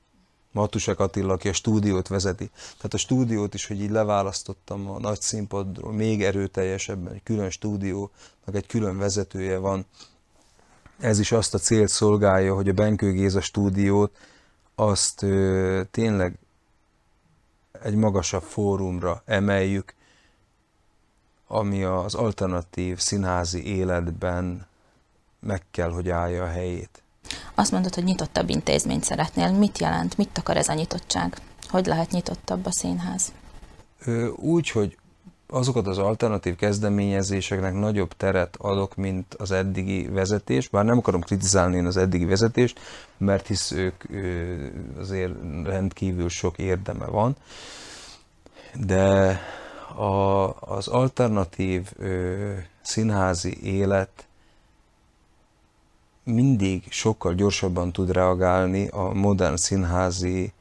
Matusek 0.52 1.00
Attila, 1.00 1.32
aki 1.32 1.48
a 1.48 1.52
stúdiót 1.52 2.08
vezeti. 2.08 2.50
Tehát 2.76 2.94
a 2.94 2.96
stúdiót 2.96 3.54
is, 3.54 3.66
hogy 3.66 3.80
így 3.80 3.90
leválasztottam 3.90 4.90
a 4.90 4.98
nagy 4.98 5.20
színpadról, 5.20 5.92
még 5.92 6.22
erőteljesebben, 6.22 7.12
egy 7.12 7.22
külön 7.22 7.50
stúdió, 7.50 8.10
meg 8.44 8.56
egy 8.56 8.66
külön 8.66 8.98
vezetője 8.98 9.58
van. 9.58 9.86
Ez 10.98 11.18
is 11.18 11.32
azt 11.32 11.54
a 11.54 11.58
célt 11.58 11.88
szolgálja, 11.88 12.54
hogy 12.54 12.68
a 12.68 12.72
Benkő 12.72 13.12
Géza 13.12 13.40
stúdiót 13.40 14.16
azt 14.74 15.22
ö, 15.22 15.82
tényleg 15.90 16.38
egy 17.82 17.94
magasabb 17.94 18.42
fórumra 18.42 19.22
emeljük, 19.24 19.94
ami 21.46 21.84
az 21.84 22.14
alternatív 22.14 22.98
színházi 22.98 23.66
életben 23.66 24.66
meg 25.40 25.62
kell, 25.70 25.90
hogy 25.90 26.08
állja 26.08 26.42
a 26.42 26.48
helyét. 26.48 27.01
Azt 27.54 27.72
mondod, 27.72 27.94
hogy 27.94 28.04
nyitottabb 28.04 28.48
intézményt 28.48 29.04
szeretnél. 29.04 29.50
Mit 29.50 29.78
jelent, 29.78 30.16
mit 30.16 30.38
akar 30.38 30.56
ez 30.56 30.68
a 30.68 30.74
nyitottság? 30.74 31.36
Hogy 31.68 31.86
lehet 31.86 32.10
nyitottabb 32.10 32.66
a 32.66 32.72
színház? 32.72 33.32
Úgy, 34.36 34.70
hogy 34.70 34.96
azokat 35.52 35.86
az 35.86 35.98
alternatív 35.98 36.56
kezdeményezéseknek 36.56 37.74
nagyobb 37.74 38.12
teret 38.16 38.56
adok, 38.58 38.96
mint 38.96 39.34
az 39.34 39.50
eddigi 39.50 40.08
vezetés, 40.08 40.68
bár 40.68 40.84
nem 40.84 40.98
akarom 40.98 41.20
kritizálni 41.20 41.76
én 41.76 41.86
az 41.86 41.96
eddigi 41.96 42.24
vezetést, 42.24 42.80
mert 43.16 43.46
hisz 43.46 43.70
ők 43.70 44.04
azért 44.98 45.32
rendkívül 45.64 46.28
sok 46.28 46.58
érdeme 46.58 47.06
van, 47.06 47.36
de 48.74 49.40
a, 49.96 50.50
az 50.60 50.88
alternatív 50.88 51.92
ö, 51.98 52.52
színházi 52.82 53.58
élet 53.62 54.26
mindig 56.24 56.84
sokkal 56.90 57.34
gyorsabban 57.34 57.92
tud 57.92 58.10
reagálni 58.10 58.88
a 58.88 59.12
modern 59.12 59.56
színházi 59.56 60.52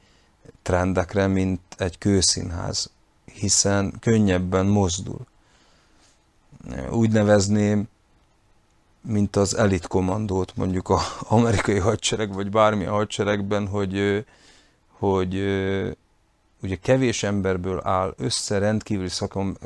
trendekre, 0.62 1.28
mint 1.28 1.62
egy 1.78 1.98
kőszínház, 1.98 2.90
hiszen 3.26 3.94
könnyebben 4.00 4.66
mozdul. 4.66 5.20
Úgy 6.90 7.12
nevezném, 7.12 7.88
mint 9.02 9.36
az 9.36 9.56
elitkommandót 9.56 10.56
mondjuk 10.56 10.90
az 10.90 11.02
amerikai 11.38 11.80
hadsereg, 11.80 12.34
vagy 12.34 12.50
bármi 12.50 12.86
a 12.86 12.92
hadseregben, 12.92 13.68
hogy, 13.68 14.26
hogy 14.90 15.34
ugye 16.62 16.76
kevés 16.82 17.24
emberből 17.24 17.82
áll 17.84 18.14
össze 18.18 18.58
rendkívüli 18.58 19.10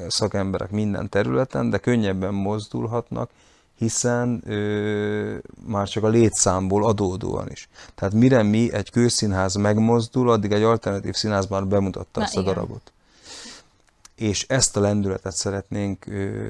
szakemberek 0.08 0.72
minden 0.72 1.10
területen, 1.10 1.70
de 1.70 1.78
könnyebben 1.78 2.34
mozdulhatnak, 2.34 3.30
hiszen 3.78 4.42
ö, 4.46 5.38
már 5.68 5.88
csak 5.88 6.04
a 6.04 6.08
létszámból 6.08 6.86
adódóan 6.86 7.52
is. 7.52 7.70
Tehát 7.96 8.14
mire 8.14 8.44
mi 8.44 8.74
egy 8.74 8.90
kőszínház 8.90 9.56
megmozdul, 9.56 10.30
addig 10.30 10.52
egy 10.52 10.64
alternatív 10.64 11.14
színház 11.14 11.48
már 11.48 11.68
bemutatta 11.68 12.20
Na, 12.20 12.24
ezt 12.24 12.34
igen. 12.34 12.46
a 12.46 12.48
darabot. 12.48 12.92
És 14.16 14.46
ezt 14.48 14.78
a 14.78 14.80
lendületet 14.80 15.36
szeretnénk 15.36 16.06
ö, 16.06 16.48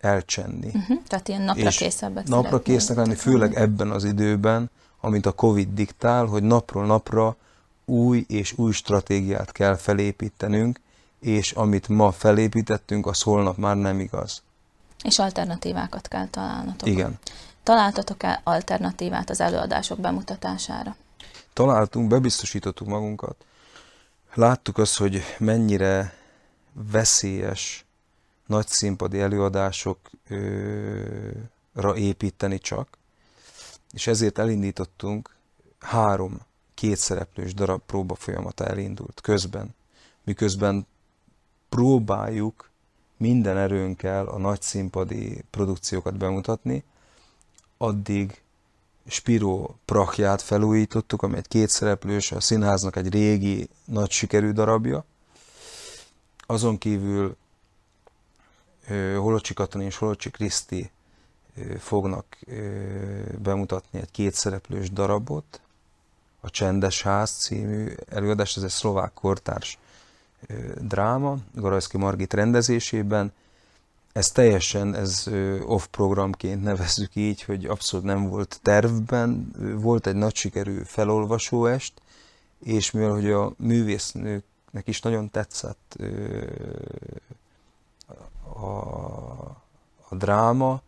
elcsenni. 0.00 0.66
Uh-huh. 0.66 1.02
Tehát 1.06 1.28
ilyen 1.28 1.42
napra 1.42 1.68
készebbet 1.68 2.28
Napra 2.28 2.62
késznek 2.62 2.96
lenni, 2.96 3.14
főleg 3.14 3.54
ebben 3.54 3.90
az 3.90 4.04
időben, 4.04 4.70
amit 5.00 5.26
a 5.26 5.32
Covid 5.32 5.68
diktál, 5.74 6.24
hogy 6.24 6.42
napról 6.42 6.86
napra 6.86 7.36
új 7.84 8.24
és 8.28 8.58
új 8.58 8.72
stratégiát 8.72 9.52
kell 9.52 9.74
felépítenünk, 9.76 10.80
és 11.20 11.52
amit 11.52 11.88
ma 11.88 12.10
felépítettünk, 12.10 13.06
az 13.06 13.22
holnap 13.22 13.56
már 13.56 13.76
nem 13.76 14.00
igaz. 14.00 14.42
És 15.02 15.18
alternatívákat 15.18 16.08
kell 16.08 16.26
találnatok. 16.26 16.88
Igen. 16.88 17.18
Találtatok-e 17.62 18.40
alternatívát 18.44 19.30
az 19.30 19.40
előadások 19.40 20.00
bemutatására? 20.00 20.96
Találtunk, 21.52 22.08
bebiztosítottuk 22.08 22.86
magunkat. 22.86 23.44
Láttuk 24.34 24.78
azt, 24.78 24.96
hogy 24.96 25.22
mennyire 25.38 26.14
veszélyes 26.72 27.84
nagy 28.46 28.66
színpadi 28.66 29.20
előadásokra 29.20 30.00
építeni 31.94 32.58
csak, 32.58 32.98
és 33.92 34.06
ezért 34.06 34.38
elindítottunk 34.38 35.34
három 35.78 36.40
kétszereplős 36.74 37.54
darab 37.54 37.80
próba 37.86 38.14
folyamata 38.14 38.66
elindult 38.66 39.20
közben, 39.20 39.74
miközben 40.24 40.86
próbáljuk 41.68 42.70
minden 43.16 43.56
erőnkkel 43.56 44.26
a 44.26 44.38
nagy 44.38 44.62
színpadi 44.62 45.44
produkciókat 45.50 46.16
bemutatni, 46.16 46.84
addig 47.76 48.40
Spiro 49.06 49.74
Prachját 49.84 50.42
felújítottuk, 50.42 51.22
ami 51.22 51.36
egy 51.36 51.48
kétszereplős, 51.48 52.32
a 52.32 52.40
színháznak 52.40 52.96
egy 52.96 53.08
régi, 53.08 53.68
nagy 53.84 54.10
sikerű 54.10 54.50
darabja. 54.50 55.04
Azon 56.46 56.78
kívül 56.78 57.36
Holocsi 59.16 59.54
és 59.78 59.96
Holocsi 59.96 60.30
Kriszti 60.30 60.90
fognak 61.78 62.38
bemutatni 63.38 63.98
egy 63.98 64.10
kétszereplős 64.10 64.90
darabot, 64.90 65.60
a 66.40 66.50
Csendes 66.50 67.02
Ház 67.02 67.30
című 67.30 67.94
előadás, 68.08 68.56
ez 68.56 68.62
egy 68.62 68.70
szlovák 68.70 69.12
kortárs 69.14 69.78
dráma, 70.80 71.36
Garajszki 71.54 71.96
Margit 71.96 72.34
rendezésében. 72.34 73.32
Ez 74.12 74.30
teljesen, 74.30 74.94
ez 74.94 75.26
off 75.66 75.84
programként 75.90 76.62
nevezzük 76.62 77.16
így, 77.16 77.42
hogy 77.42 77.64
abszolút 77.64 78.06
nem 78.06 78.28
volt 78.28 78.58
tervben. 78.62 79.52
Volt 79.80 80.06
egy 80.06 80.14
nagy 80.14 80.34
sikerű 80.34 80.82
felolvasóest, 80.84 81.92
és 82.64 82.90
mivel 82.90 83.10
hogy 83.10 83.30
a 83.30 83.52
művésznők 83.56 84.44
is 84.84 85.00
nagyon 85.00 85.30
tetszett 85.30 85.96
a, 88.54 88.66
a 90.08 90.14
dráma, 90.14 90.80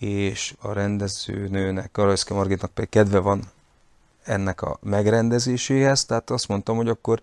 és 0.00 0.54
a 0.60 0.72
rendezőnőnek, 0.72 1.90
Karajszke 1.92 2.34
Margitnak 2.34 2.70
pedig 2.70 2.90
kedve 2.90 3.18
van 3.18 3.42
ennek 4.22 4.62
a 4.62 4.78
megrendezéséhez, 4.82 6.04
tehát 6.04 6.30
azt 6.30 6.48
mondtam, 6.48 6.76
hogy 6.76 6.88
akkor, 6.88 7.22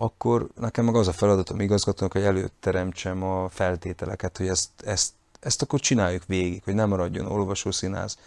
akkor 0.00 0.48
nekem 0.60 0.84
meg 0.84 0.94
az 0.94 1.08
a 1.08 1.12
feladatom 1.12 1.60
igazgatónak, 1.60 2.12
hogy 2.12 2.22
előteremtsem 2.22 3.22
a 3.22 3.48
feltételeket, 3.48 4.36
hogy 4.36 4.48
ezt, 4.48 4.68
ezt, 4.84 5.12
ezt 5.40 5.62
akkor 5.62 5.80
csináljuk 5.80 6.24
végig, 6.26 6.62
hogy 6.64 6.74
nem 6.74 6.88
maradjon 6.88 7.26
olvasószínház 7.26 8.18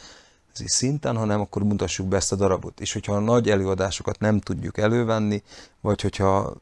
szinten, 0.53 1.17
hanem 1.17 1.41
akkor 1.41 1.63
mutassuk 1.63 2.07
be 2.07 2.15
ezt 2.15 2.31
a 2.31 2.35
darabot. 2.35 2.79
És 2.79 2.93
hogyha 2.93 3.15
a 3.15 3.19
nagy 3.19 3.49
előadásokat 3.49 4.19
nem 4.19 4.39
tudjuk 4.39 4.77
elővenni, 4.77 5.43
vagy 5.81 6.01
hogyha 6.01 6.53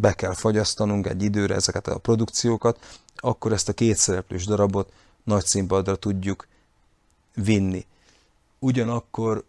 be 0.00 0.12
kell 0.12 0.34
fagyasztanunk 0.34 1.06
egy 1.06 1.22
időre 1.22 1.54
ezeket 1.54 1.86
a 1.86 1.98
produkciókat, 1.98 3.00
akkor 3.16 3.52
ezt 3.52 3.68
a 3.68 3.72
kétszereplős 3.72 4.46
darabot 4.46 4.92
nagy 5.24 5.44
színpadra 5.44 5.96
tudjuk 5.96 6.46
vinni. 7.34 7.86
Ugyanakkor 8.58 9.44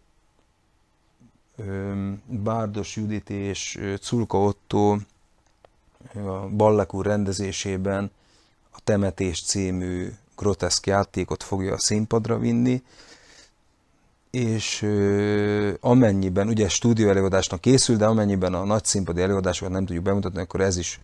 Bárdos 2.26 2.96
Judit 2.96 3.30
és 3.30 3.80
Culka 4.02 4.42
Otto 4.42 4.98
a 6.14 6.48
Ballek 6.50 6.94
úr 6.94 7.06
rendezésében 7.06 8.12
a 8.72 8.80
Temetés 8.84 9.44
című 9.44 10.14
groteszk 10.38 10.86
játékot 10.86 11.44
fogja 11.44 11.74
a 11.74 11.80
színpadra 11.80 12.38
vinni, 12.38 12.84
és 14.32 14.88
amennyiben, 15.80 16.48
ugye 16.48 16.70
stúdió 16.70 17.10
előadásnak 17.10 17.62
készül, 17.62 17.96
de 17.96 18.06
amennyiben 18.06 18.54
a 18.54 18.64
nagy 18.64 18.86
színpadi 18.86 19.22
előadásokat 19.22 19.74
nem 19.74 19.86
tudjuk 19.86 20.04
bemutatni, 20.04 20.42
akkor 20.42 20.62
ez 20.62 20.78
is 20.78 21.00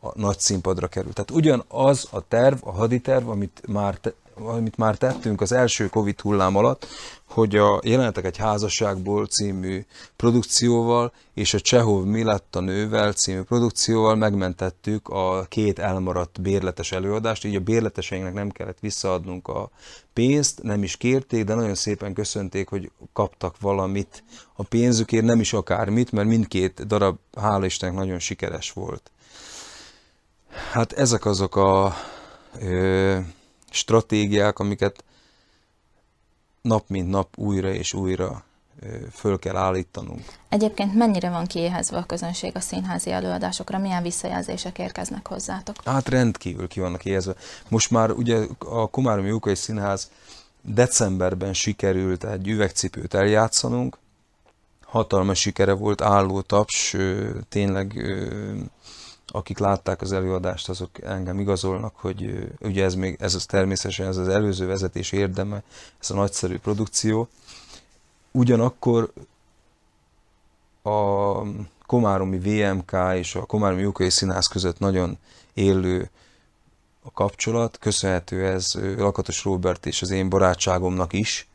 a 0.00 0.18
nagy 0.18 0.38
színpadra 0.38 0.86
kerül. 0.86 1.12
Tehát 1.12 1.30
ugyanaz 1.30 2.08
a 2.10 2.28
terv, 2.28 2.56
a 2.60 2.72
haditerv, 2.72 3.28
amit 3.28 3.62
már, 3.66 3.98
amit 4.34 4.76
már 4.76 4.96
tettünk 4.96 5.40
az 5.40 5.52
első 5.52 5.88
Covid 5.88 6.20
hullám 6.20 6.56
alatt, 6.56 6.86
hogy 7.28 7.56
a 7.56 7.80
Jelenetek 7.82 8.24
egy 8.24 8.36
házasságból 8.36 9.26
című 9.26 9.84
produkcióval 10.16 11.12
és 11.34 11.54
a 11.54 11.60
Csehov 11.60 12.04
Mi 12.04 12.22
lett 12.22 12.56
a 12.56 12.60
nővel 12.60 13.12
című 13.12 13.40
produkcióval 13.40 14.14
megmentettük 14.14 15.08
a 15.08 15.46
két 15.48 15.78
elmaradt 15.78 16.40
bérletes 16.40 16.92
előadást, 16.92 17.44
így 17.44 17.54
a 17.54 17.60
bérleteseinknek 17.60 18.34
nem 18.34 18.50
kellett 18.50 18.78
visszaadnunk 18.80 19.48
a 19.48 19.70
pénzt, 20.12 20.62
nem 20.62 20.82
is 20.82 20.96
kérték, 20.96 21.44
de 21.44 21.54
nagyon 21.54 21.74
szépen 21.74 22.12
köszönték, 22.12 22.68
hogy 22.68 22.90
kaptak 23.12 23.60
valamit 23.60 24.24
a 24.56 24.62
pénzükért, 24.62 25.24
nem 25.24 25.40
is 25.40 25.52
akármit, 25.52 26.12
mert 26.12 26.28
mindkét 26.28 26.86
darab, 26.86 27.16
hála 27.36 27.64
Istennek, 27.64 27.96
nagyon 27.96 28.18
sikeres 28.18 28.72
volt. 28.72 29.10
Hát 30.72 30.92
ezek 30.92 31.24
azok 31.24 31.56
a 31.56 31.94
ö, 32.60 33.18
stratégiák, 33.74 34.58
amiket 34.58 35.04
nap 36.62 36.88
mint 36.88 37.10
nap 37.10 37.38
újra 37.38 37.72
és 37.72 37.92
újra 37.92 38.44
föl 39.12 39.38
kell 39.38 39.56
állítanunk. 39.56 40.24
Egyébként 40.48 40.94
mennyire 40.94 41.30
van 41.30 41.46
kiéhezve 41.46 41.96
a 41.96 42.04
közönség 42.04 42.56
a 42.56 42.60
színházi 42.60 43.10
előadásokra? 43.10 43.78
Milyen 43.78 44.02
visszajelzések 44.02 44.78
érkeznek 44.78 45.28
hozzátok? 45.28 45.76
Hát 45.84 46.08
rendkívül 46.08 46.68
ki 46.68 46.80
vannak 46.80 47.04
éhezve. 47.04 47.34
Most 47.68 47.90
már 47.90 48.10
ugye 48.10 48.46
a 48.58 48.86
Komáromi 48.86 49.28
Jókai 49.28 49.54
Színház 49.54 50.10
decemberben 50.62 51.52
sikerült 51.52 52.24
egy 52.24 52.48
üvegcipőt 52.48 53.14
eljátszanunk, 53.14 53.98
hatalmas 54.84 55.38
sikere 55.38 55.72
volt, 55.72 56.00
álló 56.00 56.40
taps, 56.40 56.96
tényleg 57.48 58.04
akik 59.26 59.58
látták 59.58 60.00
az 60.00 60.12
előadást, 60.12 60.68
azok 60.68 61.02
engem 61.02 61.40
igazolnak, 61.40 61.96
hogy 61.96 62.48
ugye 62.60 62.84
ez 62.84 62.94
még, 62.94 63.16
ez 63.20 63.34
az 63.34 63.44
természetesen 63.46 64.06
ez 64.06 64.16
az 64.16 64.28
előző 64.28 64.66
vezetés 64.66 65.12
érdeme, 65.12 65.62
ez 66.00 66.10
a 66.10 66.14
nagyszerű 66.14 66.58
produkció. 66.58 67.28
Ugyanakkor 68.30 69.12
a 70.82 71.32
Komáromi 71.86 72.38
VMK 72.38 72.92
és 73.14 73.34
a 73.34 73.44
Komáromi 73.44 73.82
Jókai 73.82 74.10
Színház 74.10 74.46
között 74.46 74.78
nagyon 74.78 75.18
élő 75.54 76.10
a 77.02 77.10
kapcsolat, 77.10 77.78
köszönhető 77.78 78.46
ez 78.46 78.72
Lakatos 78.96 79.44
Robert 79.44 79.86
és 79.86 80.02
az 80.02 80.10
én 80.10 80.28
barátságomnak 80.28 81.12
is, 81.12 81.48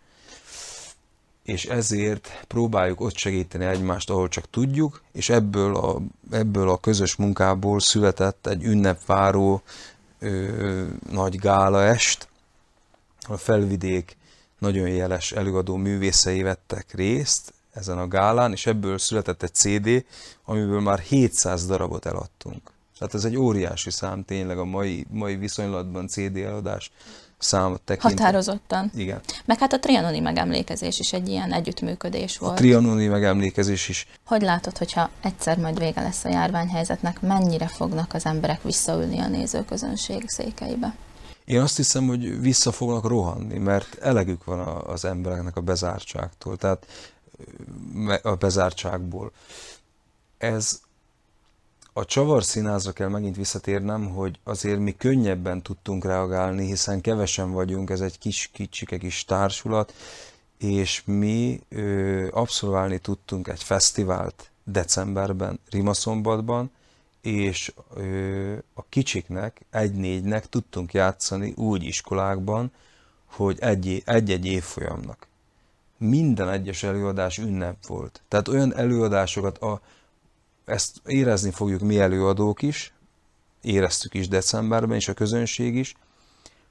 és 1.49 1.65
ezért 1.65 2.43
próbáljuk 2.47 3.01
ott 3.01 3.15
segíteni 3.15 3.65
egymást, 3.65 4.09
ahol 4.09 4.27
csak 4.27 4.49
tudjuk, 4.49 5.01
és 5.11 5.29
ebből 5.29 5.75
a, 5.75 6.01
ebből 6.31 6.69
a 6.69 6.77
közös 6.77 7.15
munkából 7.15 7.79
született 7.79 8.47
egy 8.47 8.63
ünnepváró 8.63 9.61
ö, 10.19 10.85
nagy 11.11 11.35
gála 11.35 11.83
est, 11.83 12.27
a 13.27 13.37
felvidék 13.37 14.17
nagyon 14.59 14.87
jeles 14.87 15.31
előadó 15.31 15.75
művészei 15.75 16.41
vettek 16.41 16.93
részt 16.93 17.53
ezen 17.71 17.97
a 17.97 18.07
gálán, 18.07 18.51
és 18.51 18.65
ebből 18.65 18.97
született 18.97 19.43
egy 19.43 19.53
CD, 19.53 20.05
amiből 20.45 20.81
már 20.81 20.99
700 20.99 21.65
darabot 21.65 22.05
eladtunk. 22.05 22.71
Tehát 22.97 23.13
ez 23.13 23.25
egy 23.25 23.37
óriási 23.37 23.91
szám 23.91 24.23
tényleg 24.25 24.57
a 24.57 24.65
mai, 24.65 25.05
mai 25.09 25.35
viszonylatban 25.35 26.07
CD 26.07 26.37
eladás 26.37 26.91
számot 27.39 27.81
tekintve. 27.81 28.23
Határozottan. 28.23 28.91
Igen. 28.95 29.21
Meg 29.45 29.59
hát 29.59 29.73
a 29.73 29.79
trianoni 29.79 30.19
megemlékezés 30.19 30.99
is 30.99 31.13
egy 31.13 31.27
ilyen 31.27 31.53
együttműködés 31.53 32.37
volt. 32.37 32.53
A 32.53 32.55
trianoni 32.55 33.07
megemlékezés 33.07 33.89
is. 33.89 34.07
Hogy 34.25 34.41
látod, 34.41 34.77
hogyha 34.77 35.09
egyszer 35.21 35.57
majd 35.57 35.79
vége 35.79 36.01
lesz 36.01 36.25
a 36.25 36.29
járványhelyzetnek, 36.29 37.21
mennyire 37.21 37.67
fognak 37.67 38.13
az 38.13 38.25
emberek 38.25 38.63
visszaülni 38.63 39.19
a 39.19 39.27
nézőközönség 39.27 40.23
székeibe? 40.27 40.95
Én 41.45 41.61
azt 41.61 41.77
hiszem, 41.77 42.07
hogy 42.07 42.41
vissza 42.41 42.71
fognak 42.71 43.07
rohanni, 43.07 43.57
mert 43.57 43.97
elegük 44.01 44.43
van 44.43 44.59
az 44.85 45.05
embereknek 45.05 45.55
a 45.55 45.61
bezártságtól, 45.61 46.57
tehát 46.57 46.85
a 48.21 48.35
bezártságból. 48.35 49.31
Ez 50.37 50.79
a 51.99 52.05
csavar 52.05 52.43
színházra 52.43 52.91
kell 52.91 53.07
megint 53.07 53.35
visszatérnem, 53.35 54.09
hogy 54.09 54.39
azért 54.43 54.79
mi 54.79 54.91
könnyebben 54.91 55.61
tudtunk 55.61 56.05
reagálni, 56.05 56.65
hiszen 56.65 57.01
kevesen 57.01 57.51
vagyunk, 57.51 57.89
ez 57.89 58.01
egy 58.01 58.17
kis 58.17 58.49
kicsike 58.53 58.97
kis 58.97 59.25
társulat, 59.25 59.93
és 60.57 61.01
mi 61.05 61.59
ö, 61.69 62.27
abszolválni 62.31 62.97
tudtunk 62.97 63.47
egy 63.47 63.63
fesztivált 63.63 64.51
decemberben, 64.63 65.59
Rimaszombatban, 65.69 66.71
és 67.21 67.73
ö, 67.95 68.53
a 68.73 68.83
kicsiknek, 68.89 69.65
egy-négynek 69.71 70.49
tudtunk 70.49 70.93
játszani 70.93 71.53
úgy 71.55 71.83
iskolákban, 71.83 72.71
hogy 73.25 73.57
egy-egy 74.05 74.45
évfolyamnak. 74.45 75.27
Minden 75.97 76.49
egyes 76.49 76.83
előadás 76.83 77.37
ünnep 77.37 77.85
volt. 77.85 78.21
Tehát 78.27 78.47
olyan 78.47 78.75
előadásokat, 78.75 79.57
a, 79.57 79.81
ezt 80.69 81.01
érezni 81.05 81.51
fogjuk 81.51 81.81
mi 81.81 81.99
előadók 81.99 82.61
is, 82.61 82.93
éreztük 83.61 84.13
is 84.13 84.27
decemberben, 84.27 84.97
és 84.97 85.07
a 85.07 85.13
közönség 85.13 85.75
is, 85.75 85.95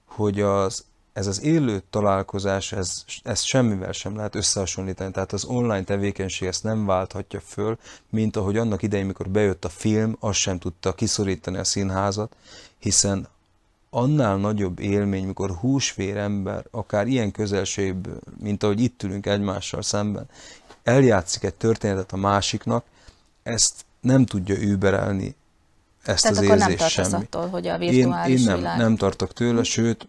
hogy 0.04 0.40
az, 0.40 0.84
ez 1.12 1.26
az 1.26 1.42
élő 1.42 1.82
találkozás, 1.90 2.72
ez, 2.72 3.04
ezt 3.22 3.44
semmivel 3.44 3.92
sem 3.92 4.16
lehet 4.16 4.34
összehasonlítani. 4.34 5.10
Tehát 5.10 5.32
az 5.32 5.44
online 5.44 5.84
tevékenység 5.84 6.48
ezt 6.48 6.62
nem 6.62 6.86
válthatja 6.86 7.40
föl, 7.40 7.78
mint 8.10 8.36
ahogy 8.36 8.56
annak 8.56 8.82
idején, 8.82 9.06
mikor 9.06 9.28
bejött 9.28 9.64
a 9.64 9.68
film, 9.68 10.16
az 10.20 10.36
sem 10.36 10.58
tudta 10.58 10.94
kiszorítani 10.94 11.58
a 11.58 11.64
színházat, 11.64 12.36
hiszen 12.78 13.28
annál 13.90 14.36
nagyobb 14.36 14.78
élmény, 14.78 15.26
mikor 15.26 15.50
húsvér 15.50 16.16
ember, 16.16 16.66
akár 16.70 17.06
ilyen 17.06 17.30
közelségből, 17.30 18.20
mint 18.40 18.62
ahogy 18.62 18.80
itt 18.80 19.02
ülünk 19.02 19.26
egymással 19.26 19.82
szemben, 19.82 20.28
eljátszik 20.82 21.42
egy 21.42 21.54
történetet 21.54 22.12
a 22.12 22.16
másiknak, 22.16 22.84
ezt 23.42 23.84
nem 24.00 24.26
tudja 24.26 24.54
überelni 24.54 25.36
ezt 26.02 26.22
Tehát 26.22 26.38
az 26.38 26.44
akkor 26.44 26.56
érzést 26.56 26.96
nem 26.96 27.08
semmi. 27.10 27.24
attól, 27.24 27.48
hogy 27.48 27.66
a 27.66 27.78
virtuális 27.78 28.34
én, 28.34 28.38
én 28.40 28.44
nem, 28.46 28.56
világ... 28.56 28.78
nem 28.78 28.96
tartok 28.96 29.32
tőle, 29.32 29.62
sőt, 29.62 30.08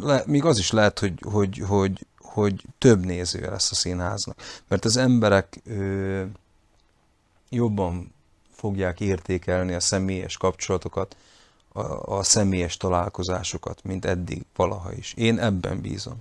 le, 0.00 0.22
még 0.26 0.44
az 0.44 0.58
is 0.58 0.70
lehet, 0.70 0.98
hogy, 0.98 1.12
hogy, 1.22 1.62
hogy, 1.66 2.06
hogy 2.18 2.64
több 2.78 3.04
nézője 3.04 3.50
lesz 3.50 3.70
a 3.70 3.74
színháznak. 3.74 4.62
Mert 4.68 4.84
az 4.84 4.96
emberek 4.96 5.60
ö, 5.66 6.22
jobban 7.48 8.14
fogják 8.50 9.00
értékelni 9.00 9.72
a 9.72 9.80
személyes 9.80 10.36
kapcsolatokat, 10.36 11.16
a, 11.72 11.80
a 12.16 12.22
személyes 12.22 12.76
találkozásokat, 12.76 13.82
mint 13.82 14.04
eddig 14.04 14.44
valaha 14.56 14.92
is. 14.92 15.14
Én 15.16 15.38
ebben 15.38 15.80
bízom. 15.80 16.16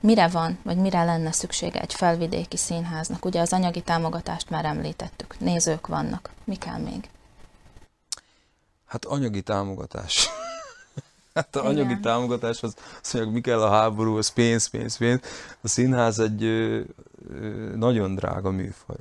Mire 0.00 0.28
van, 0.28 0.58
vagy 0.62 0.76
mire 0.76 1.04
lenne 1.04 1.32
szüksége 1.32 1.80
egy 1.80 1.94
felvidéki 1.94 2.56
színháznak? 2.56 3.24
Ugye 3.24 3.40
az 3.40 3.52
anyagi 3.52 3.80
támogatást 3.82 4.50
már 4.50 4.64
említettük, 4.64 5.38
nézők 5.40 5.86
vannak. 5.86 6.30
Mi 6.44 6.56
kell 6.56 6.78
még? 6.78 7.08
Hát 8.86 9.04
anyagi 9.04 9.42
támogatás. 9.42 10.28
hát 11.34 11.56
a 11.56 11.64
anyagi 11.64 11.90
Igen. 11.90 12.00
támogatás 12.00 12.62
az, 12.62 12.74
az 13.02 13.12
mondják, 13.12 13.34
mi 13.34 13.40
kell 13.40 13.62
a 13.62 13.70
háború, 13.70 14.16
az 14.16 14.28
pénz, 14.28 14.66
pénz, 14.66 14.96
pénz. 14.96 15.20
A 15.60 15.68
színház 15.68 16.18
egy 16.18 16.44
ö, 16.44 16.80
ö, 17.28 17.48
nagyon 17.76 18.14
drága 18.14 18.50
műfaj. 18.50 18.96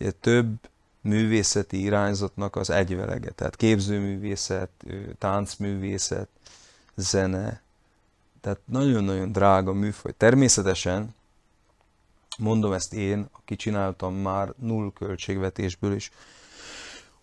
Ugye 0.00 0.10
több 0.10 0.58
művészeti 1.00 1.82
irányzatnak 1.82 2.56
az 2.56 2.70
egyvelege. 2.70 3.30
Tehát 3.30 3.56
képzőművészet, 3.56 4.70
táncművészet, 5.18 6.28
zene. 6.94 7.62
Tehát 8.40 8.58
nagyon-nagyon 8.64 9.32
drága 9.32 9.72
műfaj. 9.72 10.12
Természetesen, 10.16 11.14
mondom 12.38 12.72
ezt 12.72 12.92
én, 12.94 13.28
aki 13.32 13.56
csináltam 13.56 14.14
már 14.14 14.52
null 14.58 14.92
költségvetésből 14.92 15.94
is, 15.94 16.10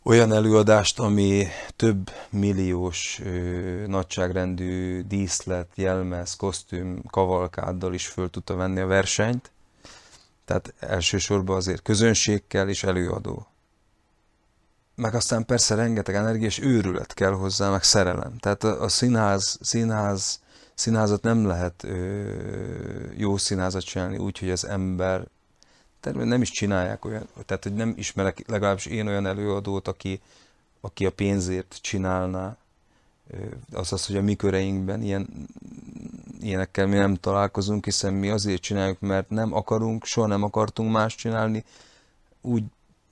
olyan 0.08 0.34
előadást, 0.34 1.00
ami 1.00 1.48
több 1.76 2.12
milliós 2.30 3.20
ö, 3.24 3.30
nagyságrendű 3.88 5.02
díszlet, 5.02 5.68
jelmez, 5.76 6.36
kosztüm, 6.36 7.04
kavalkáddal 7.10 7.94
is 7.94 8.08
föl 8.08 8.30
tudta 8.30 8.56
venni 8.56 8.80
a 8.80 8.86
versenyt. 8.86 9.52
Tehát 10.46 10.74
elsősorban 10.80 11.56
azért 11.56 11.82
közönségkel 11.82 12.70
és 12.70 12.84
előadó. 12.84 13.48
Meg 14.96 15.16
aztán 15.16 15.46
persze 15.46 15.76
rengeteg 15.76 16.16
energia 16.16 16.48
és 16.48 16.60
őrület 16.60 17.14
kell 17.14 17.32
hozzá, 17.32 17.70
meg 17.70 17.84
szerelem. 17.84 18.38
Tehát 18.38 18.64
a, 18.64 18.82
a 18.82 18.88
színház, 18.88 19.58
színház, 19.62 20.40
színházat 20.78 21.22
nem 21.22 21.46
lehet 21.46 21.84
ö, 21.84 22.32
jó 23.16 23.38
színházat 23.38 23.84
csinálni 23.84 24.18
úgy, 24.18 24.40
hogy 24.40 24.50
az 24.50 24.66
ember 24.66 25.28
nem 26.14 26.42
is 26.42 26.52
csinálják 26.52 27.06
olyan, 27.06 27.28
tehát 27.46 27.64
hogy 27.64 27.74
nem 27.74 27.94
ismerek 27.98 28.44
legalábbis 28.48 28.86
én 28.86 29.08
olyan 29.08 29.26
előadót, 29.26 29.88
aki, 29.88 30.22
aki 30.82 31.06
a 31.06 31.12
pénzért 31.12 31.78
csinálná, 31.82 32.58
azaz, 33.72 34.06
hogy 34.06 34.16
a 34.16 34.22
mi 34.22 34.36
köreinkben 34.36 35.02
ilyen, 35.02 35.48
ilyenekkel 36.42 36.88
mi 36.88 36.96
nem 36.96 37.16
találkozunk, 37.16 37.86
hiszen 37.86 38.14
mi 38.14 38.30
azért 38.30 38.62
csináljuk, 38.62 39.00
mert 39.00 39.30
nem 39.30 39.54
akarunk, 39.54 40.06
soha 40.06 40.28
nem 40.28 40.44
akartunk 40.44 40.92
más 40.92 41.16
csinálni, 41.16 41.64
úgy 42.42 42.64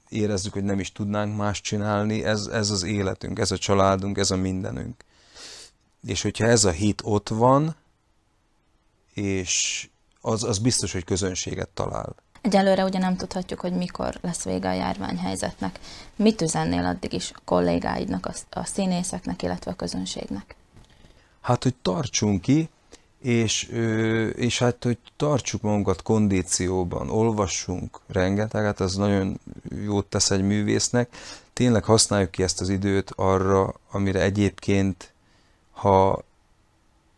érezzük, 0.09 0.53
hogy 0.53 0.63
nem 0.63 0.79
is 0.79 0.91
tudnánk 0.91 1.37
más 1.37 1.61
csinálni, 1.61 2.23
ez, 2.23 2.45
ez 2.45 2.69
az 2.69 2.83
életünk, 2.83 3.39
ez 3.39 3.51
a 3.51 3.57
családunk, 3.57 4.17
ez 4.17 4.31
a 4.31 4.35
mindenünk. 4.35 5.03
És 6.07 6.21
hogyha 6.21 6.45
ez 6.45 6.63
a 6.63 6.71
hit 6.71 7.01
ott 7.03 7.29
van, 7.29 7.75
és 9.13 9.87
az, 10.21 10.43
az 10.43 10.57
biztos, 10.57 10.91
hogy 10.91 11.03
közönséget 11.03 11.69
talál. 11.69 12.15
Egyelőre 12.41 12.83
ugye 12.83 12.99
nem 12.99 13.15
tudhatjuk, 13.15 13.59
hogy 13.59 13.73
mikor 13.73 14.17
lesz 14.21 14.43
vége 14.43 14.69
a 14.69 14.73
járványhelyzetnek. 14.73 15.79
Mit 16.15 16.41
üzennél 16.41 16.85
addig 16.85 17.13
is 17.13 17.31
a 17.33 17.41
kollégáidnak, 17.45 18.25
a, 18.25 18.33
a 18.59 18.65
színészeknek, 18.65 19.41
illetve 19.41 19.71
a 19.71 19.75
közönségnek? 19.75 20.55
Hát, 21.41 21.63
hogy 21.63 21.75
tartsunk 21.81 22.41
ki, 22.41 22.69
és, 23.21 23.63
és 24.35 24.59
hát, 24.59 24.83
hogy 24.83 24.97
tartsuk 25.15 25.61
magunkat 25.61 26.01
kondícióban, 26.01 27.09
olvassunk 27.09 27.99
rengeteget, 28.07 28.79
az 28.79 28.95
nagyon 28.95 29.39
jót 29.83 30.05
tesz 30.05 30.31
egy 30.31 30.43
művésznek. 30.43 31.15
Tényleg 31.53 31.83
használjuk 31.83 32.31
ki 32.31 32.43
ezt 32.43 32.61
az 32.61 32.69
időt 32.69 33.11
arra, 33.15 33.73
amire 33.91 34.21
egyébként, 34.21 35.13
ha 35.75 36.23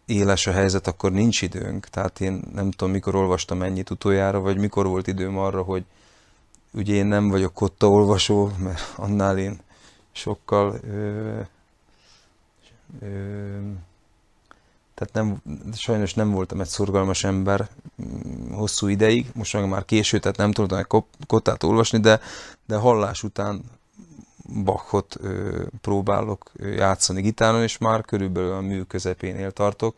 éles 0.06 0.48
a 0.48 0.52
helyzet, 0.52 0.88
akkor 0.88 1.12
nincs 1.12 1.42
időnk. 1.42 1.86
Tehát 1.86 2.22
én 2.22 2.42
nem 2.54 2.72
tudom, 2.72 2.94
mikor 2.94 3.16
olvastam 3.16 3.62
ennyit 3.62 3.90
utoljára, 3.90 4.40
vagy 4.40 4.58
mikor 4.58 4.88
volt 4.88 5.08
időm 5.08 5.38
arra, 5.38 5.62
hogy 5.62 5.86
ugye 6.74 6.94
én 6.94 7.06
nem 7.06 7.30
vagyok 7.30 7.54
kotta 7.54 7.90
olvasó, 7.90 8.52
mert 8.58 8.94
annál 8.96 9.38
én 9.38 9.60
sokkal 10.12 10.80
ö, 10.84 11.40
ö, 13.02 13.60
tehát 14.94 15.14
nem, 15.14 15.42
sajnos 15.74 16.14
nem 16.14 16.32
voltam 16.32 16.62
egy 16.62 16.68
szorgalmas 16.68 17.24
ember 17.24 17.70
mm, 18.02 18.52
hosszú 18.52 18.88
ideig, 18.88 19.30
most 19.34 19.54
meg 19.54 19.68
már 19.68 19.86
késő, 19.86 20.20
tehát 20.20 20.38
nem 20.38 20.52
tudtam 20.52 20.78
egy 20.78 21.04
kottát 21.28 21.64
olvasni, 21.64 22.00
de, 22.00 22.20
de 22.66 22.76
hallás 22.76 23.24
után 23.24 23.64
Bachot 24.64 25.18
próbálok 25.82 26.52
játszani 26.60 27.22
gitáron, 27.22 27.64
és 27.64 27.78
már 27.78 28.02
körülbelül 28.02 28.52
a 28.52 28.62
mű 28.62 28.82
közepénél 28.82 29.52
tartok. 29.52 29.96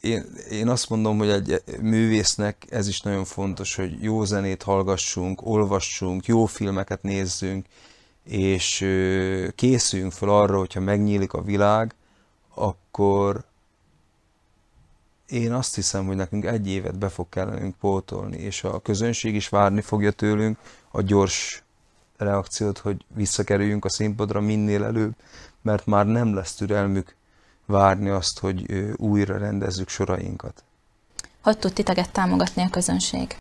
Én, 0.00 0.24
én 0.50 0.68
azt 0.68 0.88
mondom, 0.88 1.18
hogy 1.18 1.28
egy 1.28 1.62
művésznek 1.80 2.66
ez 2.68 2.88
is 2.88 3.00
nagyon 3.00 3.24
fontos, 3.24 3.74
hogy 3.74 4.02
jó 4.02 4.24
zenét 4.24 4.62
hallgassunk, 4.62 5.46
olvassunk, 5.46 6.26
jó 6.26 6.44
filmeket 6.44 7.02
nézzünk, 7.02 7.66
és 8.24 8.78
készüljünk 9.54 10.12
fel 10.12 10.28
arra, 10.28 10.58
hogyha 10.58 10.80
megnyílik 10.80 11.32
a 11.32 11.42
világ, 11.42 11.94
akkor 12.54 13.44
én 15.26 15.52
azt 15.52 15.74
hiszem, 15.74 16.06
hogy 16.06 16.16
nekünk 16.16 16.44
egy 16.44 16.68
évet 16.68 16.98
be 16.98 17.08
fog 17.08 17.28
kellenünk 17.28 17.76
pótolni, 17.76 18.36
és 18.36 18.64
a 18.64 18.80
közönség 18.80 19.34
is 19.34 19.48
várni 19.48 19.80
fogja 19.80 20.10
tőlünk 20.10 20.58
a 20.90 21.02
gyors 21.02 21.63
reakciót, 22.16 22.78
hogy 22.78 23.04
visszakerüljünk 23.14 23.84
a 23.84 23.88
színpadra 23.88 24.40
minél 24.40 24.84
előbb, 24.84 25.12
mert 25.62 25.86
már 25.86 26.06
nem 26.06 26.34
lesz 26.34 26.54
türelmük 26.54 27.14
várni 27.66 28.08
azt, 28.08 28.38
hogy 28.38 28.84
újra 28.96 29.38
rendezzük 29.38 29.88
sorainkat. 29.88 30.64
Hogy 31.42 31.58
tud 31.58 31.72
titeket 31.72 32.10
támogatni 32.10 32.62
a 32.62 32.70
közönség? 32.70 33.36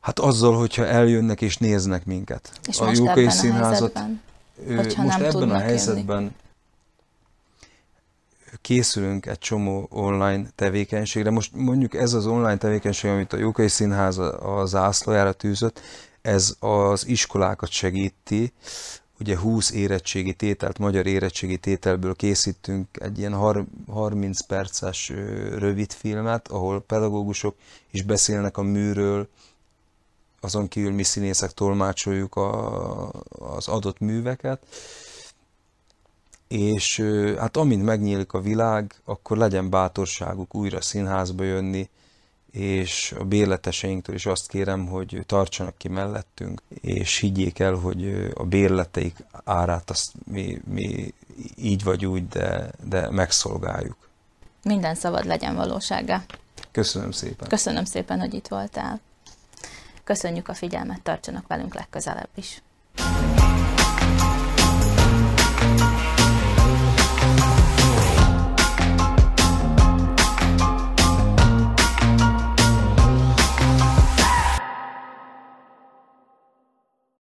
Hát 0.00 0.18
azzal, 0.18 0.56
hogyha 0.56 0.86
eljönnek 0.86 1.40
és 1.40 1.56
néznek 1.56 2.04
minket. 2.04 2.52
És 2.68 2.80
a 2.80 2.84
most 2.84 2.98
Jókai 2.98 3.22
ebben 3.22 3.30
Színházat, 3.34 3.96
a 3.96 3.98
helyzetben, 3.98 4.22
most 4.76 4.96
nem 4.96 5.24
ebben 5.24 5.50
a 5.50 5.58
helyzetben 5.58 6.20
jönni. 6.20 6.34
készülünk 8.60 9.26
egy 9.26 9.38
csomó 9.38 9.86
online 9.90 10.48
tevékenységre. 10.54 11.30
Most 11.30 11.54
mondjuk 11.54 11.94
ez 11.94 12.12
az 12.12 12.26
online 12.26 12.56
tevékenység, 12.56 13.10
amit 13.10 13.32
a 13.32 13.36
Jókai 13.36 13.68
Színház 13.68 14.18
a 14.18 14.62
zászlójára 14.66 15.32
tűzött, 15.32 15.80
ez 16.22 16.56
az 16.58 17.06
iskolákat 17.06 17.70
segíti, 17.70 18.52
ugye 19.20 19.38
20 19.38 19.70
érettségi 19.70 20.34
tételt, 20.34 20.78
magyar 20.78 21.06
érettségi 21.06 21.58
tételből 21.58 22.14
készítünk 22.14 22.88
egy 22.92 23.18
ilyen 23.18 23.62
30 23.86 24.46
perces 24.46 25.08
rövid 25.58 25.92
filmet, 25.92 26.48
ahol 26.48 26.80
pedagógusok 26.80 27.56
is 27.90 28.02
beszélnek 28.02 28.56
a 28.56 28.62
műről, 28.62 29.28
azon 30.40 30.68
kívül 30.68 30.92
mi 30.92 31.02
színészek 31.02 31.50
tolmácsoljuk 31.50 32.36
a, 32.36 33.10
az 33.28 33.68
adott 33.68 33.98
műveket, 33.98 34.66
és 36.48 37.02
hát 37.38 37.56
amint 37.56 37.84
megnyílik 37.84 38.32
a 38.32 38.40
világ, 38.40 39.00
akkor 39.04 39.36
legyen 39.36 39.70
bátorságuk 39.70 40.54
újra 40.54 40.80
színházba 40.80 41.44
jönni, 41.44 41.88
és 42.52 43.14
a 43.18 43.24
bérleteseinktől 43.24 44.14
is 44.14 44.26
azt 44.26 44.48
kérem, 44.48 44.86
hogy 44.86 45.22
tartsanak 45.26 45.76
ki 45.76 45.88
mellettünk, 45.88 46.62
és 46.80 47.16
higgyék 47.16 47.58
el, 47.58 47.74
hogy 47.74 48.30
a 48.34 48.44
bérleteik 48.44 49.16
árát 49.44 49.90
azt 49.90 50.12
mi, 50.24 50.60
mi 50.64 51.14
így 51.56 51.84
vagy 51.84 52.06
úgy, 52.06 52.28
de, 52.28 52.70
de 52.84 53.10
megszolgáljuk. 53.10 53.96
Minden 54.62 54.94
szabad 54.94 55.24
legyen 55.24 55.54
valósága. 55.54 56.22
Köszönöm 56.70 57.10
szépen. 57.10 57.48
Köszönöm 57.48 57.84
szépen, 57.84 58.20
hogy 58.20 58.34
itt 58.34 58.48
voltál. 58.48 59.00
Köszönjük 60.04 60.48
a 60.48 60.54
figyelmet, 60.54 61.02
tartsanak 61.02 61.46
velünk 61.46 61.74
legközelebb 61.74 62.28
is. 62.34 62.62